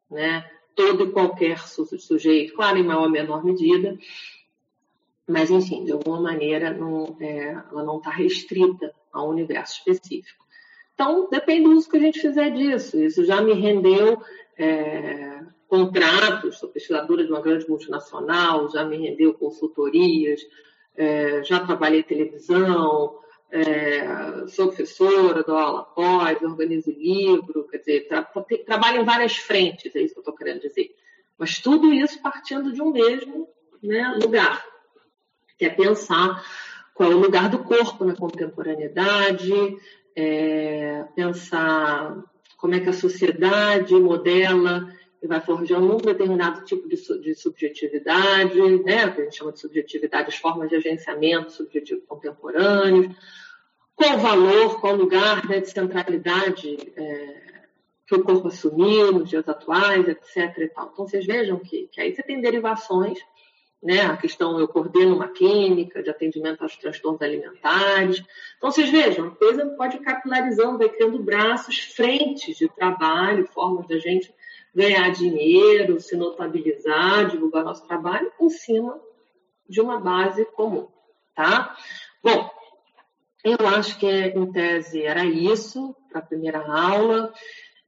né? 0.09 0.49
Todo 0.75 1.05
e 1.05 1.11
qualquer 1.11 1.59
sujeito, 1.59 2.53
claro, 2.53 2.77
em 2.77 2.83
maior 2.83 3.03
ou 3.03 3.09
menor 3.09 3.45
medida, 3.45 3.97
mas, 5.27 5.49
enfim, 5.49 5.83
de 5.83 5.91
alguma 5.91 6.21
maneira, 6.21 6.71
não, 6.71 7.17
é, 7.19 7.49
ela 7.71 7.83
não 7.83 7.97
está 7.97 8.11
restrita 8.11 8.93
a 9.11 9.23
um 9.23 9.29
universo 9.29 9.79
específico. 9.79 10.45
Então, 10.93 11.27
depende 11.29 11.63
do 11.63 11.71
uso 11.71 11.89
que 11.89 11.97
a 11.97 11.99
gente 11.99 12.21
fizer 12.21 12.51
disso. 12.51 12.97
Isso 12.97 13.25
já 13.25 13.41
me 13.41 13.53
rendeu 13.53 14.21
é, 14.57 15.41
contratos, 15.67 16.57
sou 16.57 16.69
pesquisadora 16.69 17.23
de 17.23 17.31
uma 17.31 17.41
grande 17.41 17.67
multinacional, 17.67 18.69
já 18.69 18.85
me 18.85 18.97
rendeu 18.97 19.33
consultorias, 19.33 20.41
é, 20.95 21.43
já 21.43 21.59
trabalhei 21.59 22.03
televisão, 22.03 23.19
é, 23.51 24.47
sou 24.47 24.67
professora, 24.67 25.43
dou 25.43 25.57
aula 25.57 25.83
pós, 25.83 26.41
organizo 26.41 26.91
livro, 26.91 27.67
quer 27.67 27.79
dizer, 27.79 28.07
tra 28.07 28.23
trabalho 28.65 29.01
em 29.01 29.05
várias 29.05 29.35
frentes, 29.35 29.95
é 29.95 30.01
isso 30.01 30.13
que 30.13 30.19
eu 30.19 30.21
estou 30.21 30.35
querendo 30.35 30.61
dizer. 30.61 30.95
Mas 31.37 31.59
tudo 31.59 31.91
isso 31.91 32.21
partindo 32.21 32.71
de 32.71 32.81
um 32.81 32.91
mesmo 32.91 33.47
né, 33.83 34.17
lugar, 34.21 34.63
que 35.57 35.65
é 35.65 35.69
pensar 35.69 36.43
qual 36.93 37.11
é 37.11 37.15
o 37.15 37.19
lugar 37.19 37.49
do 37.49 37.59
corpo 37.59 38.05
na 38.05 38.15
contemporaneidade, 38.15 39.51
é, 40.15 41.03
pensar 41.15 42.23
como 42.57 42.73
é 42.73 42.79
que 42.79 42.89
a 42.89 42.93
sociedade 42.93 43.93
modela 43.95 44.89
e 45.21 45.27
vai 45.27 45.41
forjando 45.41 45.93
um 45.93 45.97
determinado 45.97 46.63
tipo 46.63 46.87
de, 46.87 46.95
de 47.21 47.35
subjetividade, 47.35 48.59
né, 48.83 49.09
que 49.09 49.21
a 49.21 49.23
gente 49.23 49.37
chama 49.37 49.51
de 49.51 49.59
subjetividade, 49.59 50.29
as 50.29 50.37
formas 50.37 50.69
de 50.69 50.75
agenciamento 50.75 51.51
subjetivo 51.51 52.01
contemporâneo, 52.07 53.15
qual 53.95 54.15
o 54.15 54.19
valor, 54.19 54.79
qual 54.79 54.93
o 54.93 54.97
lugar 54.97 55.47
né, 55.47 55.59
de 55.59 55.69
centralidade 55.69 56.77
é, 56.95 57.45
que 58.07 58.15
o 58.15 58.23
corpo 58.23 58.49
assumiu 58.49 59.11
nos 59.11 59.29
dias 59.29 59.47
atuais, 59.49 60.07
etc. 60.07 60.57
E 60.59 60.67
tal. 60.67 60.91
Então, 60.93 61.07
vocês 61.07 61.25
vejam 61.25 61.57
que, 61.59 61.87
que 61.87 61.99
aí 61.99 62.13
você 62.13 62.21
tem 62.21 62.39
derivações 62.39 63.17
né? 63.85 64.01
A 64.01 64.17
questão, 64.17 64.59
eu 64.59 64.67
coordeno 64.67 65.15
uma 65.15 65.27
clínica 65.27 66.01
de 66.01 66.09
atendimento 66.09 66.63
aos 66.63 66.75
transtornos 66.75 67.21
alimentares. 67.21 68.19
Então, 68.57 68.71
vocês 68.71 68.89
vejam, 68.89 69.27
a 69.27 69.35
coisa 69.35 69.63
pode 69.77 69.99
capilarizando, 69.99 70.79
vai 70.79 70.89
criando 70.89 71.21
braços, 71.21 71.77
frentes 71.77 72.57
de 72.57 72.67
trabalho, 72.67 73.47
formas 73.53 73.87
da 73.87 73.99
gente 73.99 74.33
ganhar 74.73 75.11
dinheiro, 75.11 76.01
se 76.01 76.17
notabilizar, 76.17 77.27
divulgar 77.27 77.63
nosso 77.63 77.85
trabalho 77.87 78.31
em 78.41 78.49
cima 78.49 78.99
de 79.69 79.79
uma 79.79 79.99
base 79.99 80.43
comum, 80.45 80.87
tá? 81.35 81.77
Bom, 82.23 82.49
eu 83.43 83.67
acho 83.67 83.99
que 83.99 84.07
em 84.07 84.51
tese 84.51 85.03
era 85.03 85.23
isso 85.23 85.95
para 86.09 86.21
a 86.21 86.25
primeira 86.25 86.65
aula. 86.65 87.31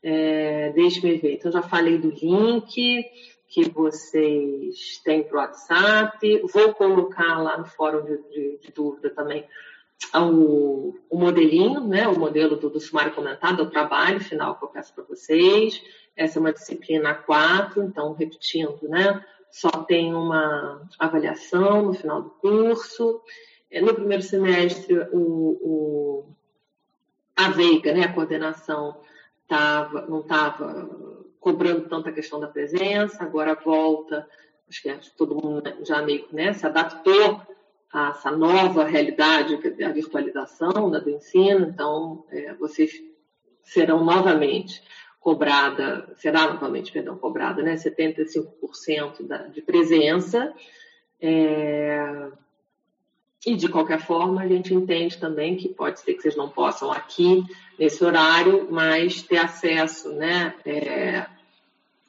É, 0.04 0.72
Deixe-me 0.74 1.18
ver. 1.18 1.34
Então, 1.34 1.52
já 1.52 1.64
falei 1.64 1.98
do 1.98 2.12
link 2.12 3.04
que 3.48 3.70
vocês 3.70 5.00
têm 5.04 5.24
para 5.24 5.38
o 5.38 5.40
WhatsApp. 5.40 6.42
Vou 6.54 6.74
colocar 6.74 7.42
lá 7.42 7.58
no 7.58 7.66
fórum 7.66 8.04
de, 8.04 8.18
de, 8.30 8.58
de 8.60 8.72
dúvida 8.72 9.10
também 9.10 9.46
o, 10.16 10.96
o, 11.10 11.18
modelinho, 11.18 11.82
né, 11.82 12.08
o 12.08 12.18
modelo 12.18 12.56
do, 12.56 12.70
do 12.70 12.80
sumário 12.80 13.14
comentado, 13.14 13.62
o 13.62 13.70
trabalho 13.70 14.20
final 14.20 14.56
que 14.56 14.64
eu 14.64 14.70
peço 14.70 14.94
para 14.94 15.04
vocês. 15.04 15.82
Essa 16.16 16.40
é 16.40 16.42
uma 16.42 16.54
disciplina 16.54 17.14
4, 17.14 17.84
então, 17.84 18.14
repetindo, 18.14 18.80
né, 18.84 19.24
só 19.52 19.70
tem 19.70 20.14
uma 20.14 20.88
avaliação 21.00 21.84
no 21.84 21.94
final 21.94 22.22
do 22.22 22.30
curso. 22.30 23.22
É, 23.70 23.82
no 23.82 23.94
primeiro 23.94 24.24
semestre, 24.24 24.98
o, 25.12 25.60
o 25.62 26.26
a 27.36 27.50
Veiga, 27.50 27.94
né, 27.94 28.04
a 28.04 28.14
coordenação, 28.14 29.00
tava, 29.48 30.02
não 30.08 30.22
estava 30.22 30.90
cobrando 31.40 31.88
tanto 31.88 32.10
a 32.10 32.12
questão 32.12 32.40
da 32.40 32.48
presença, 32.48 33.24
agora 33.24 33.56
volta, 33.56 34.28
acho 34.70 34.82
que 34.82 35.18
todo 35.18 35.36
mundo 35.36 35.64
já 35.84 36.02
meio 36.02 36.28
né, 36.32 36.54
se 36.54 36.66
adaptou 36.66 37.42
a 37.92 38.10
essa 38.10 38.32
nova 38.32 38.84
realidade, 38.84 39.58
é 39.80 39.86
a 39.86 39.92
virtualização 39.92 40.90
né, 40.90 41.00
do 41.00 41.10
ensino, 41.10 41.68
então 41.68 42.26
é, 42.30 42.54
vocês 42.56 43.02
serão 43.64 44.04
novamente 44.04 44.84
cobrada, 45.20 46.14
será 46.16 46.54
novamente, 46.54 46.92
perdão, 46.92 47.18
cobrada, 47.18 47.62
né, 47.62 47.76
75% 47.76 49.26
da, 49.26 49.48
de 49.48 49.62
presença, 49.62 50.54
é, 51.20 52.30
e 53.46 53.56
de 53.56 53.70
qualquer 53.70 54.02
forma, 54.02 54.42
a 54.42 54.48
gente 54.48 54.74
entende 54.74 55.18
também 55.18 55.56
que 55.56 55.70
pode 55.70 56.00
ser 56.00 56.14
que 56.14 56.22
vocês 56.22 56.36
não 56.36 56.50
possam 56.50 56.92
aqui, 56.92 57.44
nesse 57.78 58.04
horário, 58.04 58.68
mas 58.70 59.22
ter 59.22 59.38
acesso, 59.38 60.12
né? 60.14 60.56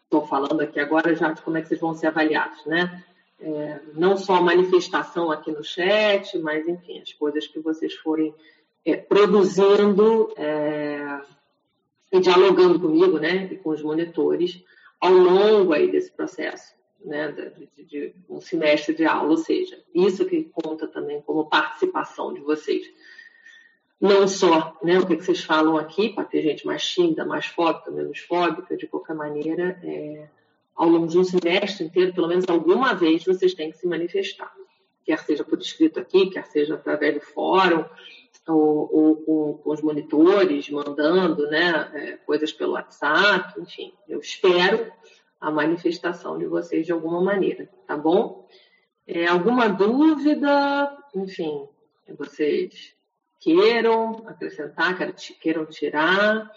Estou 0.05 0.25
é, 0.25 0.27
falando 0.27 0.61
aqui 0.61 0.81
agora 0.81 1.15
já 1.15 1.33
de 1.33 1.43
como 1.43 1.59
é 1.59 1.63
que 1.63 1.69
vocês 1.69 1.81
vão 1.81 1.95
ser 1.95 2.07
avaliados, 2.09 2.65
né? 2.65 3.05
É, 3.41 3.81
não 3.95 4.17
só 4.17 4.37
a 4.37 4.41
manifestação 4.41 5.31
aqui 5.31 5.53
no 5.53 5.63
chat, 5.63 6.37
mas 6.39 6.67
enfim, 6.67 7.01
as 7.01 7.13
coisas 7.13 7.47
que 7.47 7.61
vocês 7.61 7.95
forem 7.95 8.35
é, 8.85 8.97
produzindo 8.97 10.33
é, 10.37 11.21
e 12.11 12.21
dialogando 12.21 12.81
comigo, 12.81 13.19
né? 13.19 13.49
E 13.53 13.57
com 13.57 13.71
os 13.71 13.83
monitores 13.83 14.61
ao 14.99 15.13
longo 15.13 15.73
aí 15.73 15.91
desse 15.91 16.11
processo 16.11 16.78
né, 17.05 17.33
de, 17.77 17.85
de, 17.85 18.15
um 18.29 18.41
semestre 18.41 18.95
de 18.95 19.05
aula, 19.05 19.31
ou 19.31 19.37
seja, 19.37 19.83
isso 19.95 20.25
que 20.25 20.45
conta 20.53 20.87
também 20.87 21.21
como 21.23 21.49
participação 21.49 22.33
de 22.33 22.41
vocês. 22.41 22.87
Não 24.01 24.29
só 24.29 24.79
né, 24.83 24.99
o 24.99 25.07
que, 25.07 25.17
vocês 25.17 25.43
falam 25.43 25.77
aqui, 25.77 26.11
para 26.11 26.25
ter 26.25 26.43
gente 26.43 26.67
mais 26.67 26.87
tímida, 26.87 27.25
mais 27.25 27.47
fóbica, 27.47 27.91
menos 27.91 28.21
fóbica, 28.21 28.77
de 28.77 28.87
qualquer 28.87 29.15
maneira, 29.15 29.79
é, 29.83 30.29
ao 30.75 30.89
longo 30.89 31.09
de 31.09 31.19
um 31.19 31.25
semestre 31.25 31.87
inteiro, 31.87 32.15
pelo 32.15 32.29
menos 32.29 32.45
alguma 32.49 32.95
vez, 32.95 33.25
vocês 33.25 33.55
têm 33.55 33.71
que 33.71 33.79
se 33.79 33.89
manifestar. 33.89 34.53
Quer 35.05 35.19
seja 35.21 35.43
por 35.43 35.59
escrito 35.59 35.99
aqui, 35.99 36.31
quer 36.31 36.47
seja 36.47 36.75
através 36.75 37.15
do 37.15 37.21
fórum, 37.21 37.85
ou, 38.47 38.89
ou 38.93 39.17
com, 39.17 39.55
com, 39.59 39.71
os 39.73 39.83
monitores, 39.83 40.71
mandando 40.71 41.49
né, 41.49 41.91
é, 41.95 42.13
coisas 42.25 42.53
pelo 42.53 42.73
WhatsApp, 42.73 43.61
enfim. 43.61 43.93
Eu 44.09 44.21
espero 44.21 44.91
a 45.41 45.51
manifestação 45.51 46.39
de 46.39 46.47
vocês 46.47 46.87
de 46.87 46.93
alguma 46.93 47.21
maneira, 47.21 47.69
tá 47.87 47.97
bom? 47.97 48.47
É, 49.07 49.27
alguma 49.27 49.69
dúvida, 49.69 50.97
enfim, 51.15 51.67
vocês 52.19 52.95
queiram 53.41 54.25
acrescentar, 54.27 54.97
queiram 55.41 55.65
tirar. 55.67 56.51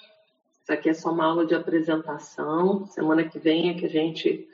Isso 0.61 0.71
aqui 0.71 0.89
é 0.89 0.93
só 0.93 1.11
uma 1.11 1.25
aula 1.25 1.45
de 1.45 1.55
apresentação. 1.55 2.85
Semana 2.87 3.23
que 3.23 3.39
vem 3.39 3.69
é 3.69 3.73
que 3.73 3.85
a 3.85 3.89
gente, 3.89 4.47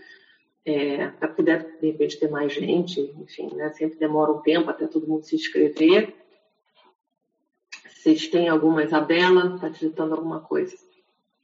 é, 0.65 1.07
para 1.07 1.29
de 1.29 1.87
repente 1.91 2.19
ter 2.19 2.29
mais 2.29 2.53
gente, 2.53 3.01
enfim, 3.17 3.53
né? 3.55 3.71
Sempre 3.73 3.97
demora 3.97 4.31
um 4.31 4.41
tempo 4.41 4.69
até 4.69 4.87
todo 4.87 5.07
mundo 5.07 5.23
se 5.23 5.35
inscrever. 5.35 6.13
Vocês 7.87 8.27
têm 8.27 8.47
alguma, 8.47 8.83
Isabela, 8.83 9.55
está 9.55 9.69
digitando 9.69 10.15
alguma 10.15 10.39
coisa? 10.39 10.75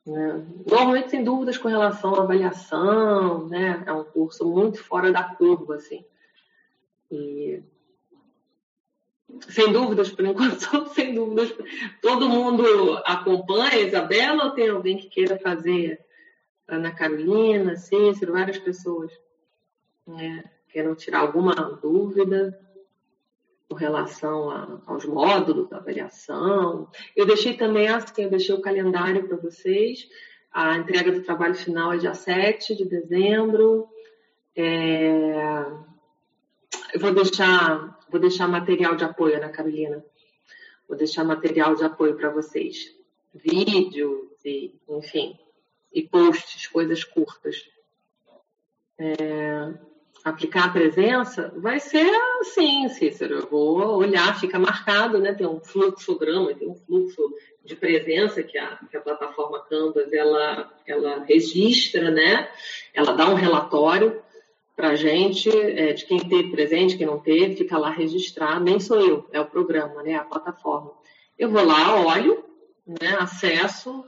Né? 0.06 0.46
Normalmente 0.66 1.10
sem 1.10 1.24
dúvidas 1.24 1.58
com 1.58 1.68
relação 1.68 2.16
à 2.16 2.24
avaliação, 2.24 3.48
né? 3.48 3.84
É 3.86 3.94
um 3.94 4.04
curso 4.04 4.46
muito 4.46 4.84
fora 4.84 5.12
da 5.12 5.24
curva, 5.24 5.76
assim. 5.76 6.04
E 7.10 7.64
sem 9.50 9.72
dúvidas, 9.72 10.12
por 10.12 10.26
enquanto, 10.26 10.90
sem 10.94 11.14
dúvidas. 11.14 11.54
Todo 12.02 12.30
mundo 12.30 12.64
acompanha, 13.06 13.80
Isabela, 13.80 14.46
ou 14.46 14.52
tem 14.52 14.70
alguém 14.70 14.98
que 14.98 15.10
queira 15.10 15.40
fazer? 15.40 16.04
Ana 16.68 16.92
Carolina, 16.92 17.76
Cícero, 17.76 18.34
várias 18.34 18.58
pessoas 18.58 19.12
né? 20.08 20.44
queiram 20.70 20.96
tirar 20.96 21.20
alguma 21.20 21.54
dúvida 21.54 22.58
com 23.74 23.80
relação 23.80 24.52
a, 24.52 24.82
aos 24.86 25.04
módulos 25.04 25.68
da 25.68 25.78
avaliação. 25.78 26.88
Eu 27.16 27.26
deixei 27.26 27.58
também 27.58 27.88
assim, 27.88 28.24
eu 28.24 28.30
deixei 28.30 28.54
o 28.54 28.62
calendário 28.62 29.28
para 29.28 29.36
vocês. 29.38 30.08
A 30.52 30.78
entrega 30.78 31.12
do 31.12 31.24
trabalho 31.24 31.56
final 31.56 31.92
é 31.92 31.98
dia 31.98 32.14
7 32.14 32.76
de 32.76 32.86
dezembro. 32.86 33.88
É... 34.56 35.66
Eu 36.94 37.00
vou 37.00 37.12
deixar, 37.12 38.00
vou 38.12 38.22
deixar 38.22 38.48
material 38.48 38.96
de 38.96 39.04
apoio, 39.04 39.38
Ana 39.38 39.50
Carolina. 39.50 40.06
Vou 40.88 40.96
deixar 40.96 41.24
material 41.24 41.74
de 41.74 41.84
apoio 41.84 42.16
para 42.16 42.30
vocês. 42.30 42.96
Vídeos 43.34 44.28
e, 44.46 44.80
enfim, 44.88 45.36
e 45.92 46.04
posts, 46.04 46.68
coisas 46.68 47.04
curtas. 47.04 47.68
É 49.00 49.74
aplicar 50.24 50.66
a 50.66 50.70
presença, 50.70 51.54
vai 51.58 51.80
ser 51.80 52.10
assim, 52.40 52.88
Cícero. 52.88 53.40
Eu 53.40 53.50
vou 53.50 53.98
olhar, 53.98 54.40
fica 54.40 54.58
marcado, 54.58 55.20
né? 55.20 55.34
Tem 55.34 55.46
um 55.46 55.60
fluxograma, 55.60 56.54
tem 56.54 56.70
um 56.70 56.76
fluxo 56.76 57.22
de 57.64 57.76
presença 57.76 58.42
que 58.42 58.58
a, 58.58 58.78
que 58.90 58.96
a 58.96 59.02
plataforma 59.02 59.66
Canvas 59.66 60.12
ela, 60.14 60.72
ela 60.88 61.24
registra, 61.24 62.10
né? 62.10 62.50
Ela 62.94 63.14
dá 63.14 63.30
um 63.30 63.36
relatório 63.36 64.22
para 64.76 64.90
a 64.90 64.96
gente 64.96 65.50
é, 65.50 65.94
de 65.94 66.06
quem 66.06 66.20
teve 66.20 66.52
presente, 66.52 66.98
quem 66.98 67.06
não 67.06 67.20
teve, 67.20 67.58
fica 67.58 67.78
lá 67.78 67.90
registrado. 67.90 68.64
Nem 68.64 68.80
sou 68.80 69.00
eu, 69.00 69.28
é 69.32 69.42
o 69.42 69.46
programa, 69.46 70.02
né? 70.04 70.16
A 70.16 70.24
plataforma. 70.24 70.92
Eu 71.38 71.50
vou 71.50 71.64
lá, 71.66 72.02
olho, 72.06 72.44
né? 72.88 73.18
Acesso, 73.20 74.06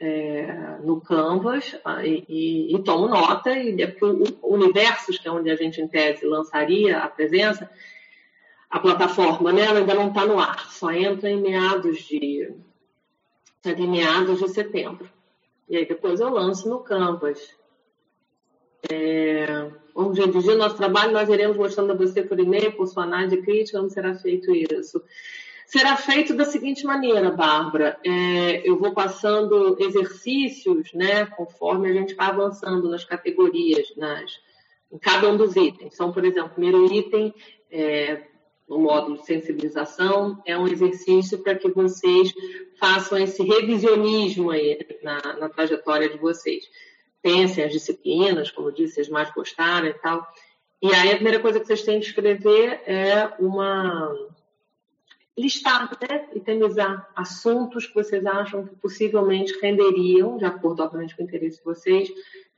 é, 0.00 0.78
no 0.82 0.98
Canvas 1.00 1.76
ah, 1.84 2.04
e, 2.04 2.24
e, 2.26 2.74
e, 2.74 2.82
tomo 2.82 3.06
nota, 3.06 3.50
e 3.50 3.80
é 3.82 3.86
porque 3.86 4.34
o 4.40 4.54
Universos, 4.54 5.18
que 5.18 5.28
é 5.28 5.30
onde 5.30 5.50
a 5.50 5.56
gente, 5.56 5.80
em 5.80 5.86
tese, 5.86 6.24
lançaria 6.24 6.98
a 6.98 7.08
presença, 7.08 7.70
a 8.70 8.80
plataforma 8.80 9.52
né, 9.52 9.68
ainda 9.68 9.94
não 9.94 10.08
está 10.08 10.24
no 10.24 10.38
ar, 10.38 10.70
só 10.70 10.90
entra 10.90 11.28
em 11.28 11.40
meados 11.40 11.98
de, 11.98 12.50
em 13.66 13.88
meados 13.88 14.38
de 14.38 14.48
setembro. 14.48 15.08
E 15.68 15.76
aí 15.76 15.86
depois 15.86 16.18
eu 16.18 16.30
lanço 16.30 16.68
no 16.68 16.80
Canvas. 16.80 17.54
É, 18.90 19.70
vamos 19.94 20.18
redigir 20.18 20.56
nosso 20.56 20.76
trabalho, 20.76 21.12
nós 21.12 21.28
iremos 21.28 21.58
mostrando 21.58 21.92
a 21.92 21.96
você 21.96 22.22
por 22.22 22.40
e-mail, 22.40 22.72
por 22.72 22.86
sua 22.86 23.02
análise 23.02 23.36
crítica, 23.42 23.78
como 23.78 23.90
será 23.90 24.14
feito 24.14 24.50
isso 24.50 25.02
será 25.70 25.96
feito 25.96 26.34
da 26.34 26.44
seguinte 26.44 26.84
maneira, 26.84 27.30
Bárbara. 27.30 27.96
É, 28.04 28.68
eu 28.68 28.76
vou 28.76 28.92
passando 28.92 29.76
exercícios, 29.78 30.92
né, 30.92 31.26
conforme 31.26 31.88
a 31.88 31.92
gente 31.92 32.14
vai 32.14 32.26
avançando 32.26 32.90
nas 32.90 33.04
categorias, 33.04 33.94
nas, 33.96 34.40
em 34.90 34.98
cada 34.98 35.30
um 35.30 35.36
dos 35.36 35.54
itens. 35.54 35.94
Então, 35.94 36.12
por 36.12 36.24
exemplo, 36.24 36.50
o 36.50 36.54
primeiro 36.54 36.92
item 36.92 37.32
é, 37.70 38.24
no 38.68 38.80
módulo 38.80 39.18
de 39.18 39.26
sensibilização, 39.26 40.42
é 40.44 40.58
um 40.58 40.66
exercício 40.66 41.38
para 41.38 41.54
que 41.54 41.68
vocês 41.70 42.32
façam 42.80 43.18
esse 43.18 43.40
revisionismo 43.42 44.50
aí 44.50 44.76
na, 45.04 45.20
na 45.38 45.48
trajetória 45.48 46.08
de 46.08 46.18
vocês. 46.18 46.64
Pensem 47.22 47.62
as 47.62 47.72
disciplinas, 47.72 48.50
como 48.50 48.68
eu 48.68 48.72
disse, 48.72 48.94
vocês 48.94 49.08
mais 49.08 49.32
gostaram 49.32 49.86
e 49.86 49.94
tal. 49.94 50.26
E 50.82 50.92
aí 50.92 51.12
a 51.12 51.14
primeira 51.14 51.38
coisa 51.38 51.60
que 51.60 51.66
vocês 51.66 51.82
têm 51.82 52.00
que 52.00 52.06
escrever 52.06 52.80
é 52.86 53.32
uma 53.38 54.12
listar, 55.40 55.90
né, 56.00 56.28
itemizar 56.34 57.08
assuntos 57.16 57.86
que 57.86 57.94
vocês 57.94 58.24
acham 58.26 58.66
que 58.66 58.76
possivelmente 58.76 59.58
renderiam, 59.60 60.36
de 60.36 60.44
acordo, 60.44 60.82
obviamente, 60.82 61.16
com 61.16 61.22
o 61.22 61.26
interesse 61.26 61.58
de 61.58 61.64
vocês, 61.64 62.08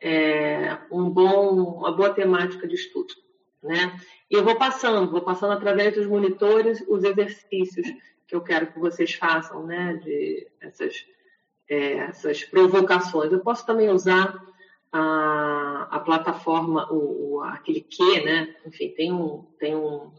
é, 0.00 0.78
um 0.90 1.08
bom, 1.08 1.78
uma 1.78 1.92
boa 1.92 2.10
temática 2.10 2.66
de 2.66 2.74
estudo. 2.74 3.14
Né? 3.62 3.96
E 4.28 4.34
eu 4.34 4.42
vou 4.42 4.56
passando, 4.56 5.10
vou 5.10 5.20
passando 5.20 5.52
através 5.52 5.94
dos 5.94 6.06
monitores 6.06 6.84
os 6.88 7.04
exercícios 7.04 7.86
que 8.26 8.34
eu 8.34 8.40
quero 8.40 8.72
que 8.72 8.78
vocês 8.78 9.14
façam, 9.14 9.64
né, 9.64 10.00
de 10.02 10.48
essas, 10.60 11.06
é, 11.68 11.98
essas 11.98 12.42
provocações. 12.44 13.30
Eu 13.30 13.40
posso 13.40 13.64
também 13.64 13.90
usar 13.90 14.42
a, 14.90 15.88
a 15.90 16.00
plataforma, 16.00 16.90
o, 16.90 17.36
o, 17.36 17.40
aquele 17.42 17.80
que, 17.80 18.24
né, 18.24 18.54
enfim, 18.66 18.88
tem 18.90 19.12
um, 19.12 19.46
tem 19.58 19.76
um, 19.76 20.10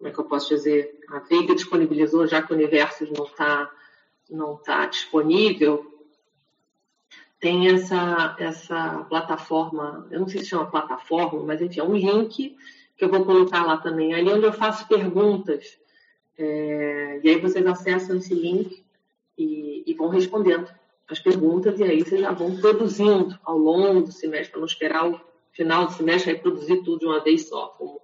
como 0.00 0.08
é 0.08 0.12
que 0.14 0.18
eu 0.18 0.24
posso 0.24 0.48
dizer, 0.48 0.98
a 1.10 1.18
Veiga 1.18 1.54
disponibilizou, 1.54 2.26
já 2.26 2.40
que 2.40 2.50
o 2.50 2.56
universo 2.56 3.04
não 3.14 3.26
está 3.26 3.70
não 4.30 4.56
tá 4.56 4.86
disponível, 4.86 5.84
tem 7.38 7.68
essa, 7.68 8.34
essa 8.38 9.04
plataforma, 9.10 10.06
eu 10.10 10.20
não 10.20 10.28
sei 10.28 10.40
se 10.40 10.46
chama 10.46 10.70
plataforma, 10.70 11.42
mas 11.42 11.60
enfim, 11.60 11.80
é 11.80 11.84
um 11.84 11.94
link 11.94 12.56
que 12.96 13.04
eu 13.04 13.10
vou 13.10 13.26
colocar 13.26 13.66
lá 13.66 13.76
também, 13.76 14.14
ali 14.14 14.30
onde 14.30 14.46
eu 14.46 14.52
faço 14.54 14.88
perguntas. 14.88 15.78
É, 16.38 17.20
e 17.22 17.28
aí 17.28 17.38
vocês 17.38 17.66
acessam 17.66 18.16
esse 18.16 18.32
link 18.32 18.82
e, 19.36 19.82
e, 19.86 19.92
vão 19.94 20.08
respondendo 20.08 20.72
as 21.08 21.18
perguntas, 21.18 21.78
e 21.78 21.84
aí 21.84 22.00
vocês 22.00 22.22
já 22.22 22.32
vão 22.32 22.56
produzindo 22.56 23.38
ao 23.44 23.58
longo 23.58 24.02
do 24.02 24.12
semestre, 24.12 24.52
para 24.52 24.60
não 24.60 24.66
esperar 24.66 25.10
o 25.10 25.20
final 25.52 25.86
do 25.86 25.92
semestre 25.92 26.32
e 26.32 26.38
produzir 26.38 26.82
tudo 26.84 27.00
de 27.00 27.06
uma 27.06 27.22
vez 27.22 27.48
só, 27.48 27.66
como 27.76 28.00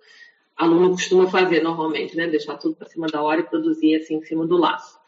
aluno 0.56 0.90
costuma 0.90 1.26
fazer 1.26 1.62
normalmente, 1.62 2.16
né? 2.16 2.26
Deixar 2.26 2.56
tudo 2.56 2.74
para 2.76 2.88
cima 2.88 3.06
da 3.06 3.22
hora 3.22 3.40
e 3.40 3.44
produzir 3.44 3.96
assim 3.96 4.16
em 4.16 4.22
cima 4.22 4.46
do 4.46 4.56
laço. 4.56 4.98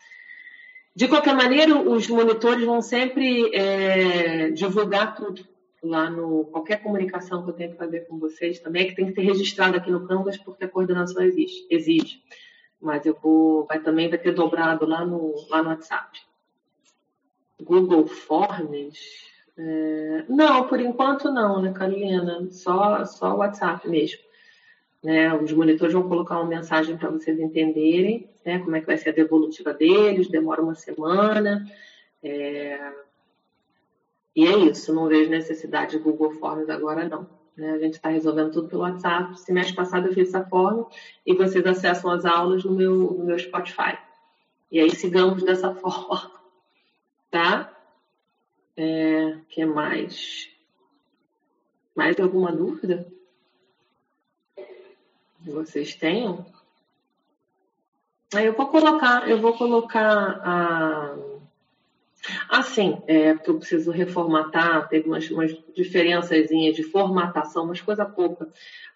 De 0.94 1.06
qualquer 1.08 1.34
maneira, 1.34 1.76
os 1.78 2.08
monitores 2.08 2.64
vão 2.64 2.82
sempre 2.82 3.54
é, 3.54 4.50
divulgar 4.50 5.14
tudo 5.14 5.46
lá 5.82 6.10
no 6.10 6.44
qualquer 6.46 6.82
comunicação 6.82 7.44
que 7.44 7.50
eu 7.50 7.54
tenho 7.54 7.70
que 7.70 7.76
fazer 7.76 8.00
com 8.00 8.18
vocês 8.18 8.58
também, 8.58 8.82
é 8.82 8.88
que 8.88 8.96
tem 8.96 9.06
que 9.06 9.14
ser 9.14 9.20
registrado 9.20 9.76
aqui 9.76 9.90
no 9.90 10.06
Canvas 10.06 10.36
porque 10.36 10.64
a 10.64 10.68
coordenação 10.68 11.22
exige, 11.22 11.66
exige. 11.70 12.22
Mas 12.80 13.06
eu 13.06 13.16
vou, 13.20 13.64
vai 13.64 13.80
também 13.80 14.08
vai 14.08 14.18
ter 14.18 14.32
dobrado 14.32 14.86
lá 14.86 15.04
no, 15.04 15.34
lá 15.48 15.62
no 15.62 15.70
WhatsApp. 15.70 16.20
Google 17.60 18.06
Forms? 18.06 18.98
É, 19.56 20.24
não, 20.28 20.66
por 20.68 20.80
enquanto 20.80 21.32
não, 21.32 21.60
né, 21.60 21.72
Carolina? 21.72 22.48
Só, 22.50 23.04
só 23.04 23.34
o 23.34 23.38
WhatsApp 23.38 23.88
mesmo. 23.88 24.27
Né? 25.02 25.32
Os 25.34 25.52
monitores 25.52 25.94
vão 25.94 26.08
colocar 26.08 26.38
uma 26.40 26.48
mensagem 26.48 26.96
para 26.96 27.10
vocês 27.10 27.38
entenderem 27.38 28.28
né? 28.44 28.58
como 28.58 28.74
é 28.76 28.80
que 28.80 28.86
vai 28.86 28.96
ser 28.96 29.10
a 29.10 29.12
devolutiva 29.12 29.72
deles, 29.72 30.28
demora 30.28 30.62
uma 30.62 30.74
semana. 30.74 31.64
É... 32.22 32.92
E 34.34 34.46
é 34.46 34.56
isso, 34.56 34.94
não 34.94 35.08
vejo 35.08 35.30
necessidade 35.30 35.96
de 35.96 36.02
Google 36.02 36.32
Forms 36.32 36.70
agora 36.70 37.08
não. 37.08 37.28
Né? 37.56 37.72
A 37.72 37.78
gente 37.78 37.94
está 37.94 38.08
resolvendo 38.08 38.52
tudo 38.52 38.68
pelo 38.68 38.82
WhatsApp. 38.82 39.38
Semestre 39.40 39.74
passado 39.74 40.06
eu 40.06 40.12
fiz 40.12 40.28
essa 40.28 40.44
forma 40.44 40.88
e 41.26 41.34
vocês 41.34 41.66
acessam 41.66 42.10
as 42.10 42.24
aulas 42.24 42.64
no 42.64 42.72
meu, 42.72 42.94
no 42.94 43.24
meu 43.24 43.38
Spotify. 43.38 43.98
E 44.70 44.80
aí 44.80 44.90
sigamos 44.90 45.42
dessa 45.42 45.74
forma, 45.76 46.30
tá? 47.30 47.74
É, 48.76 49.38
que 49.48 49.64
mais? 49.66 50.48
Mais 51.96 52.18
alguma 52.20 52.52
dúvida? 52.52 53.12
Vocês 55.50 55.94
tenham. 55.94 56.44
Aí 58.34 58.46
eu 58.46 58.52
vou 58.52 58.66
colocar, 58.66 59.28
eu 59.28 59.40
vou 59.40 59.54
colocar 59.54 60.40
a. 60.44 61.16
Assim, 62.48 63.00
é, 63.06 63.32
porque 63.32 63.50
eu 63.50 63.58
preciso 63.58 63.90
reformatar, 63.90 64.88
teve 64.88 65.08
umas, 65.08 65.30
umas 65.30 65.56
de 66.72 66.82
formatação, 66.82 67.66
mas 67.66 67.80
coisa 67.80 68.04
pouca, 68.04 68.48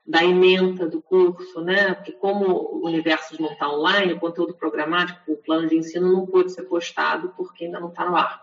da 0.04 0.24
ementa 0.24 0.88
do 0.88 1.00
curso, 1.00 1.60
né? 1.62 1.94
Porque 1.94 2.12
como 2.12 2.46
o 2.46 2.84
universo 2.84 3.40
não 3.40 3.52
está 3.52 3.70
online, 3.70 4.12
o 4.12 4.20
conteúdo 4.20 4.54
programático, 4.54 5.32
o 5.32 5.36
plano 5.36 5.68
de 5.68 5.76
ensino 5.76 6.12
não 6.12 6.26
pôde 6.26 6.52
ser 6.52 6.64
postado 6.64 7.32
porque 7.36 7.64
ainda 7.64 7.78
não 7.78 7.88
está 7.88 8.04
no 8.04 8.16
ar. 8.16 8.42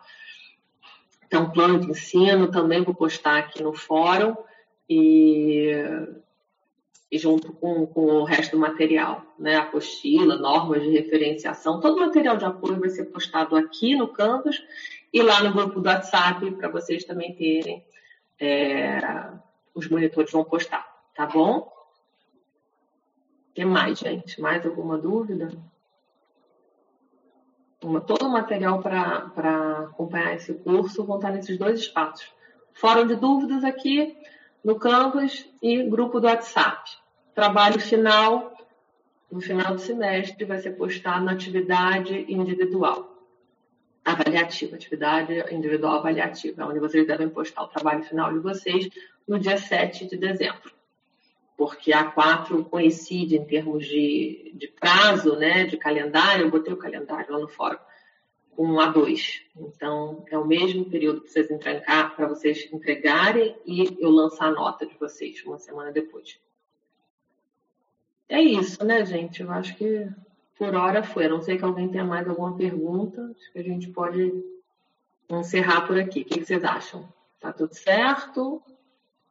Então, 1.27 1.51
plano 1.51 1.79
de 1.79 1.91
ensino 1.91 2.49
também 2.49 2.81
vou 2.81 2.95
postar 2.95 3.37
aqui 3.37 3.61
no 3.61 3.73
fórum 3.73 4.35
e 4.89 5.71
e 7.11 7.17
junto 7.17 7.51
com, 7.53 7.87
com 7.87 8.01
o 8.01 8.23
resto 8.23 8.51
do 8.51 8.59
material, 8.59 9.25
né? 9.37 9.55
Apostila, 9.55 10.35
normas 10.35 10.83
de 10.83 10.89
referenciação, 10.89 11.79
todo 11.79 11.97
o 11.97 11.99
material 11.99 12.37
de 12.37 12.45
apoio 12.45 12.79
vai 12.79 12.89
ser 12.89 13.05
postado 13.05 13.55
aqui 13.55 13.95
no 13.95 14.07
Canvas 14.07 14.61
e 15.11 15.21
lá 15.21 15.41
no 15.41 15.51
grupo 15.51 15.79
do 15.79 15.89
WhatsApp 15.89 16.51
para 16.51 16.69
vocês 16.69 17.03
também 17.03 17.33
terem. 17.35 17.83
É, 18.39 18.99
os 19.73 19.89
monitores 19.89 20.31
vão 20.31 20.43
postar, 20.43 20.85
tá 21.15 21.25
bom? 21.25 21.71
O 23.49 23.53
que 23.53 23.65
mais, 23.65 23.99
gente? 23.99 24.39
Mais 24.39 24.65
alguma 24.65 24.97
dúvida? 24.97 25.51
Todo 27.79 28.27
o 28.27 28.31
material 28.31 28.81
para 28.81 29.89
acompanhar 29.89 30.35
esse 30.35 30.53
curso 30.53 31.03
vão 31.05 31.15
estar 31.15 31.31
nesses 31.31 31.57
dois 31.57 31.79
espaços. 31.79 32.31
Fórum 32.73 33.07
de 33.07 33.15
dúvidas 33.15 33.63
aqui 33.63 34.15
no 34.63 34.77
Canvas 34.77 35.45
e 35.61 35.83
grupo 35.83 36.19
do 36.19 36.27
WhatsApp. 36.27 36.89
Trabalho 37.33 37.79
final, 37.79 38.53
no 39.31 39.41
final 39.41 39.73
do 39.73 39.79
semestre, 39.79 40.45
vai 40.45 40.59
ser 40.59 40.71
postado 40.71 41.23
na 41.23 41.31
atividade 41.31 42.25
individual. 42.27 43.15
Avaliativa, 44.03 44.75
atividade 44.75 45.33
individual 45.53 45.99
avaliativa, 45.99 46.65
onde 46.65 46.79
vocês 46.79 47.05
devem 47.05 47.29
postar 47.29 47.63
o 47.63 47.67
trabalho 47.67 48.03
final 48.03 48.33
de 48.33 48.39
vocês 48.39 48.89
no 49.27 49.39
dia 49.39 49.57
7 49.57 50.07
de 50.07 50.17
dezembro. 50.17 50.71
Porque 51.55 51.93
a 51.93 52.05
4 52.05 52.63
coincide 52.65 53.35
em 53.35 53.45
termos 53.45 53.85
de, 53.85 54.53
de 54.55 54.67
prazo, 54.67 55.35
né, 55.35 55.65
de 55.65 55.77
calendário, 55.77 56.45
eu 56.45 56.51
botei 56.51 56.73
o 56.73 56.77
calendário 56.77 57.31
lá 57.31 57.39
no 57.39 57.47
fórum, 57.47 57.77
com 58.59 58.77
a 58.77 58.87
2. 58.87 59.41
Então, 59.55 60.25
é 60.29 60.37
o 60.37 60.45
mesmo 60.45 60.83
período 60.83 61.21
para 61.21 61.29
vocês 61.31 61.49
entregar, 61.49 62.13
para 62.13 62.27
vocês 62.27 62.67
entregarem 62.73 63.55
e 63.65 63.97
eu 64.03 64.09
lançar 64.09 64.47
a 64.47 64.51
nota 64.51 64.85
de 64.85 64.93
vocês 64.97 65.41
uma 65.45 65.57
semana 65.57 65.93
depois. 65.93 66.37
É 68.27 68.41
isso, 68.41 68.83
né, 68.83 69.05
gente? 69.05 69.41
Eu 69.41 69.49
acho 69.49 69.77
que 69.77 70.05
por 70.57 70.75
hora 70.75 71.01
foi. 71.01 71.27
A 71.27 71.29
não 71.29 71.41
sei 71.41 71.57
que 71.57 71.63
alguém 71.63 71.87
tenha 71.87 72.03
mais 72.03 72.27
alguma 72.27 72.53
pergunta. 72.57 73.33
Acho 73.33 73.49
que 73.53 73.59
a 73.59 73.63
gente 73.63 73.91
pode 73.91 74.43
encerrar 75.29 75.87
por 75.87 75.97
aqui. 75.97 76.23
O 76.23 76.25
que 76.25 76.43
vocês 76.43 76.61
acham? 76.61 77.07
Tá 77.39 77.53
tudo 77.53 77.73
certo? 77.73 78.61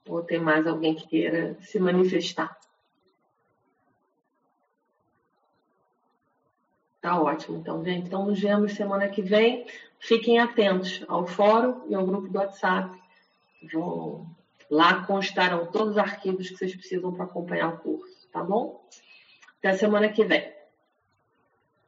Ou 0.08 0.22
tem 0.22 0.40
mais 0.40 0.66
alguém 0.66 0.94
que 0.94 1.06
queira 1.06 1.54
se 1.60 1.78
manifestar? 1.78 2.57
Tá 7.00 7.20
ótimo. 7.20 7.58
Então, 7.58 7.84
gente, 7.84 8.06
então 8.06 8.26
nos 8.26 8.40
vemos 8.40 8.72
semana 8.72 9.08
que 9.08 9.22
vem. 9.22 9.66
Fiquem 10.00 10.38
atentos 10.38 11.04
ao 11.08 11.26
fórum 11.26 11.82
e 11.88 11.94
ao 11.94 12.06
grupo 12.06 12.28
do 12.28 12.38
WhatsApp. 12.38 12.96
Lá 14.70 15.04
constarão 15.04 15.66
todos 15.66 15.92
os 15.92 15.98
arquivos 15.98 16.48
que 16.48 16.56
vocês 16.56 16.74
precisam 16.74 17.12
para 17.12 17.24
acompanhar 17.24 17.74
o 17.74 17.78
curso 17.78 18.18
tá 18.32 18.42
bom? 18.42 18.80
Até 19.58 19.74
semana 19.74 20.08
que 20.08 20.24
vem. 20.24 20.57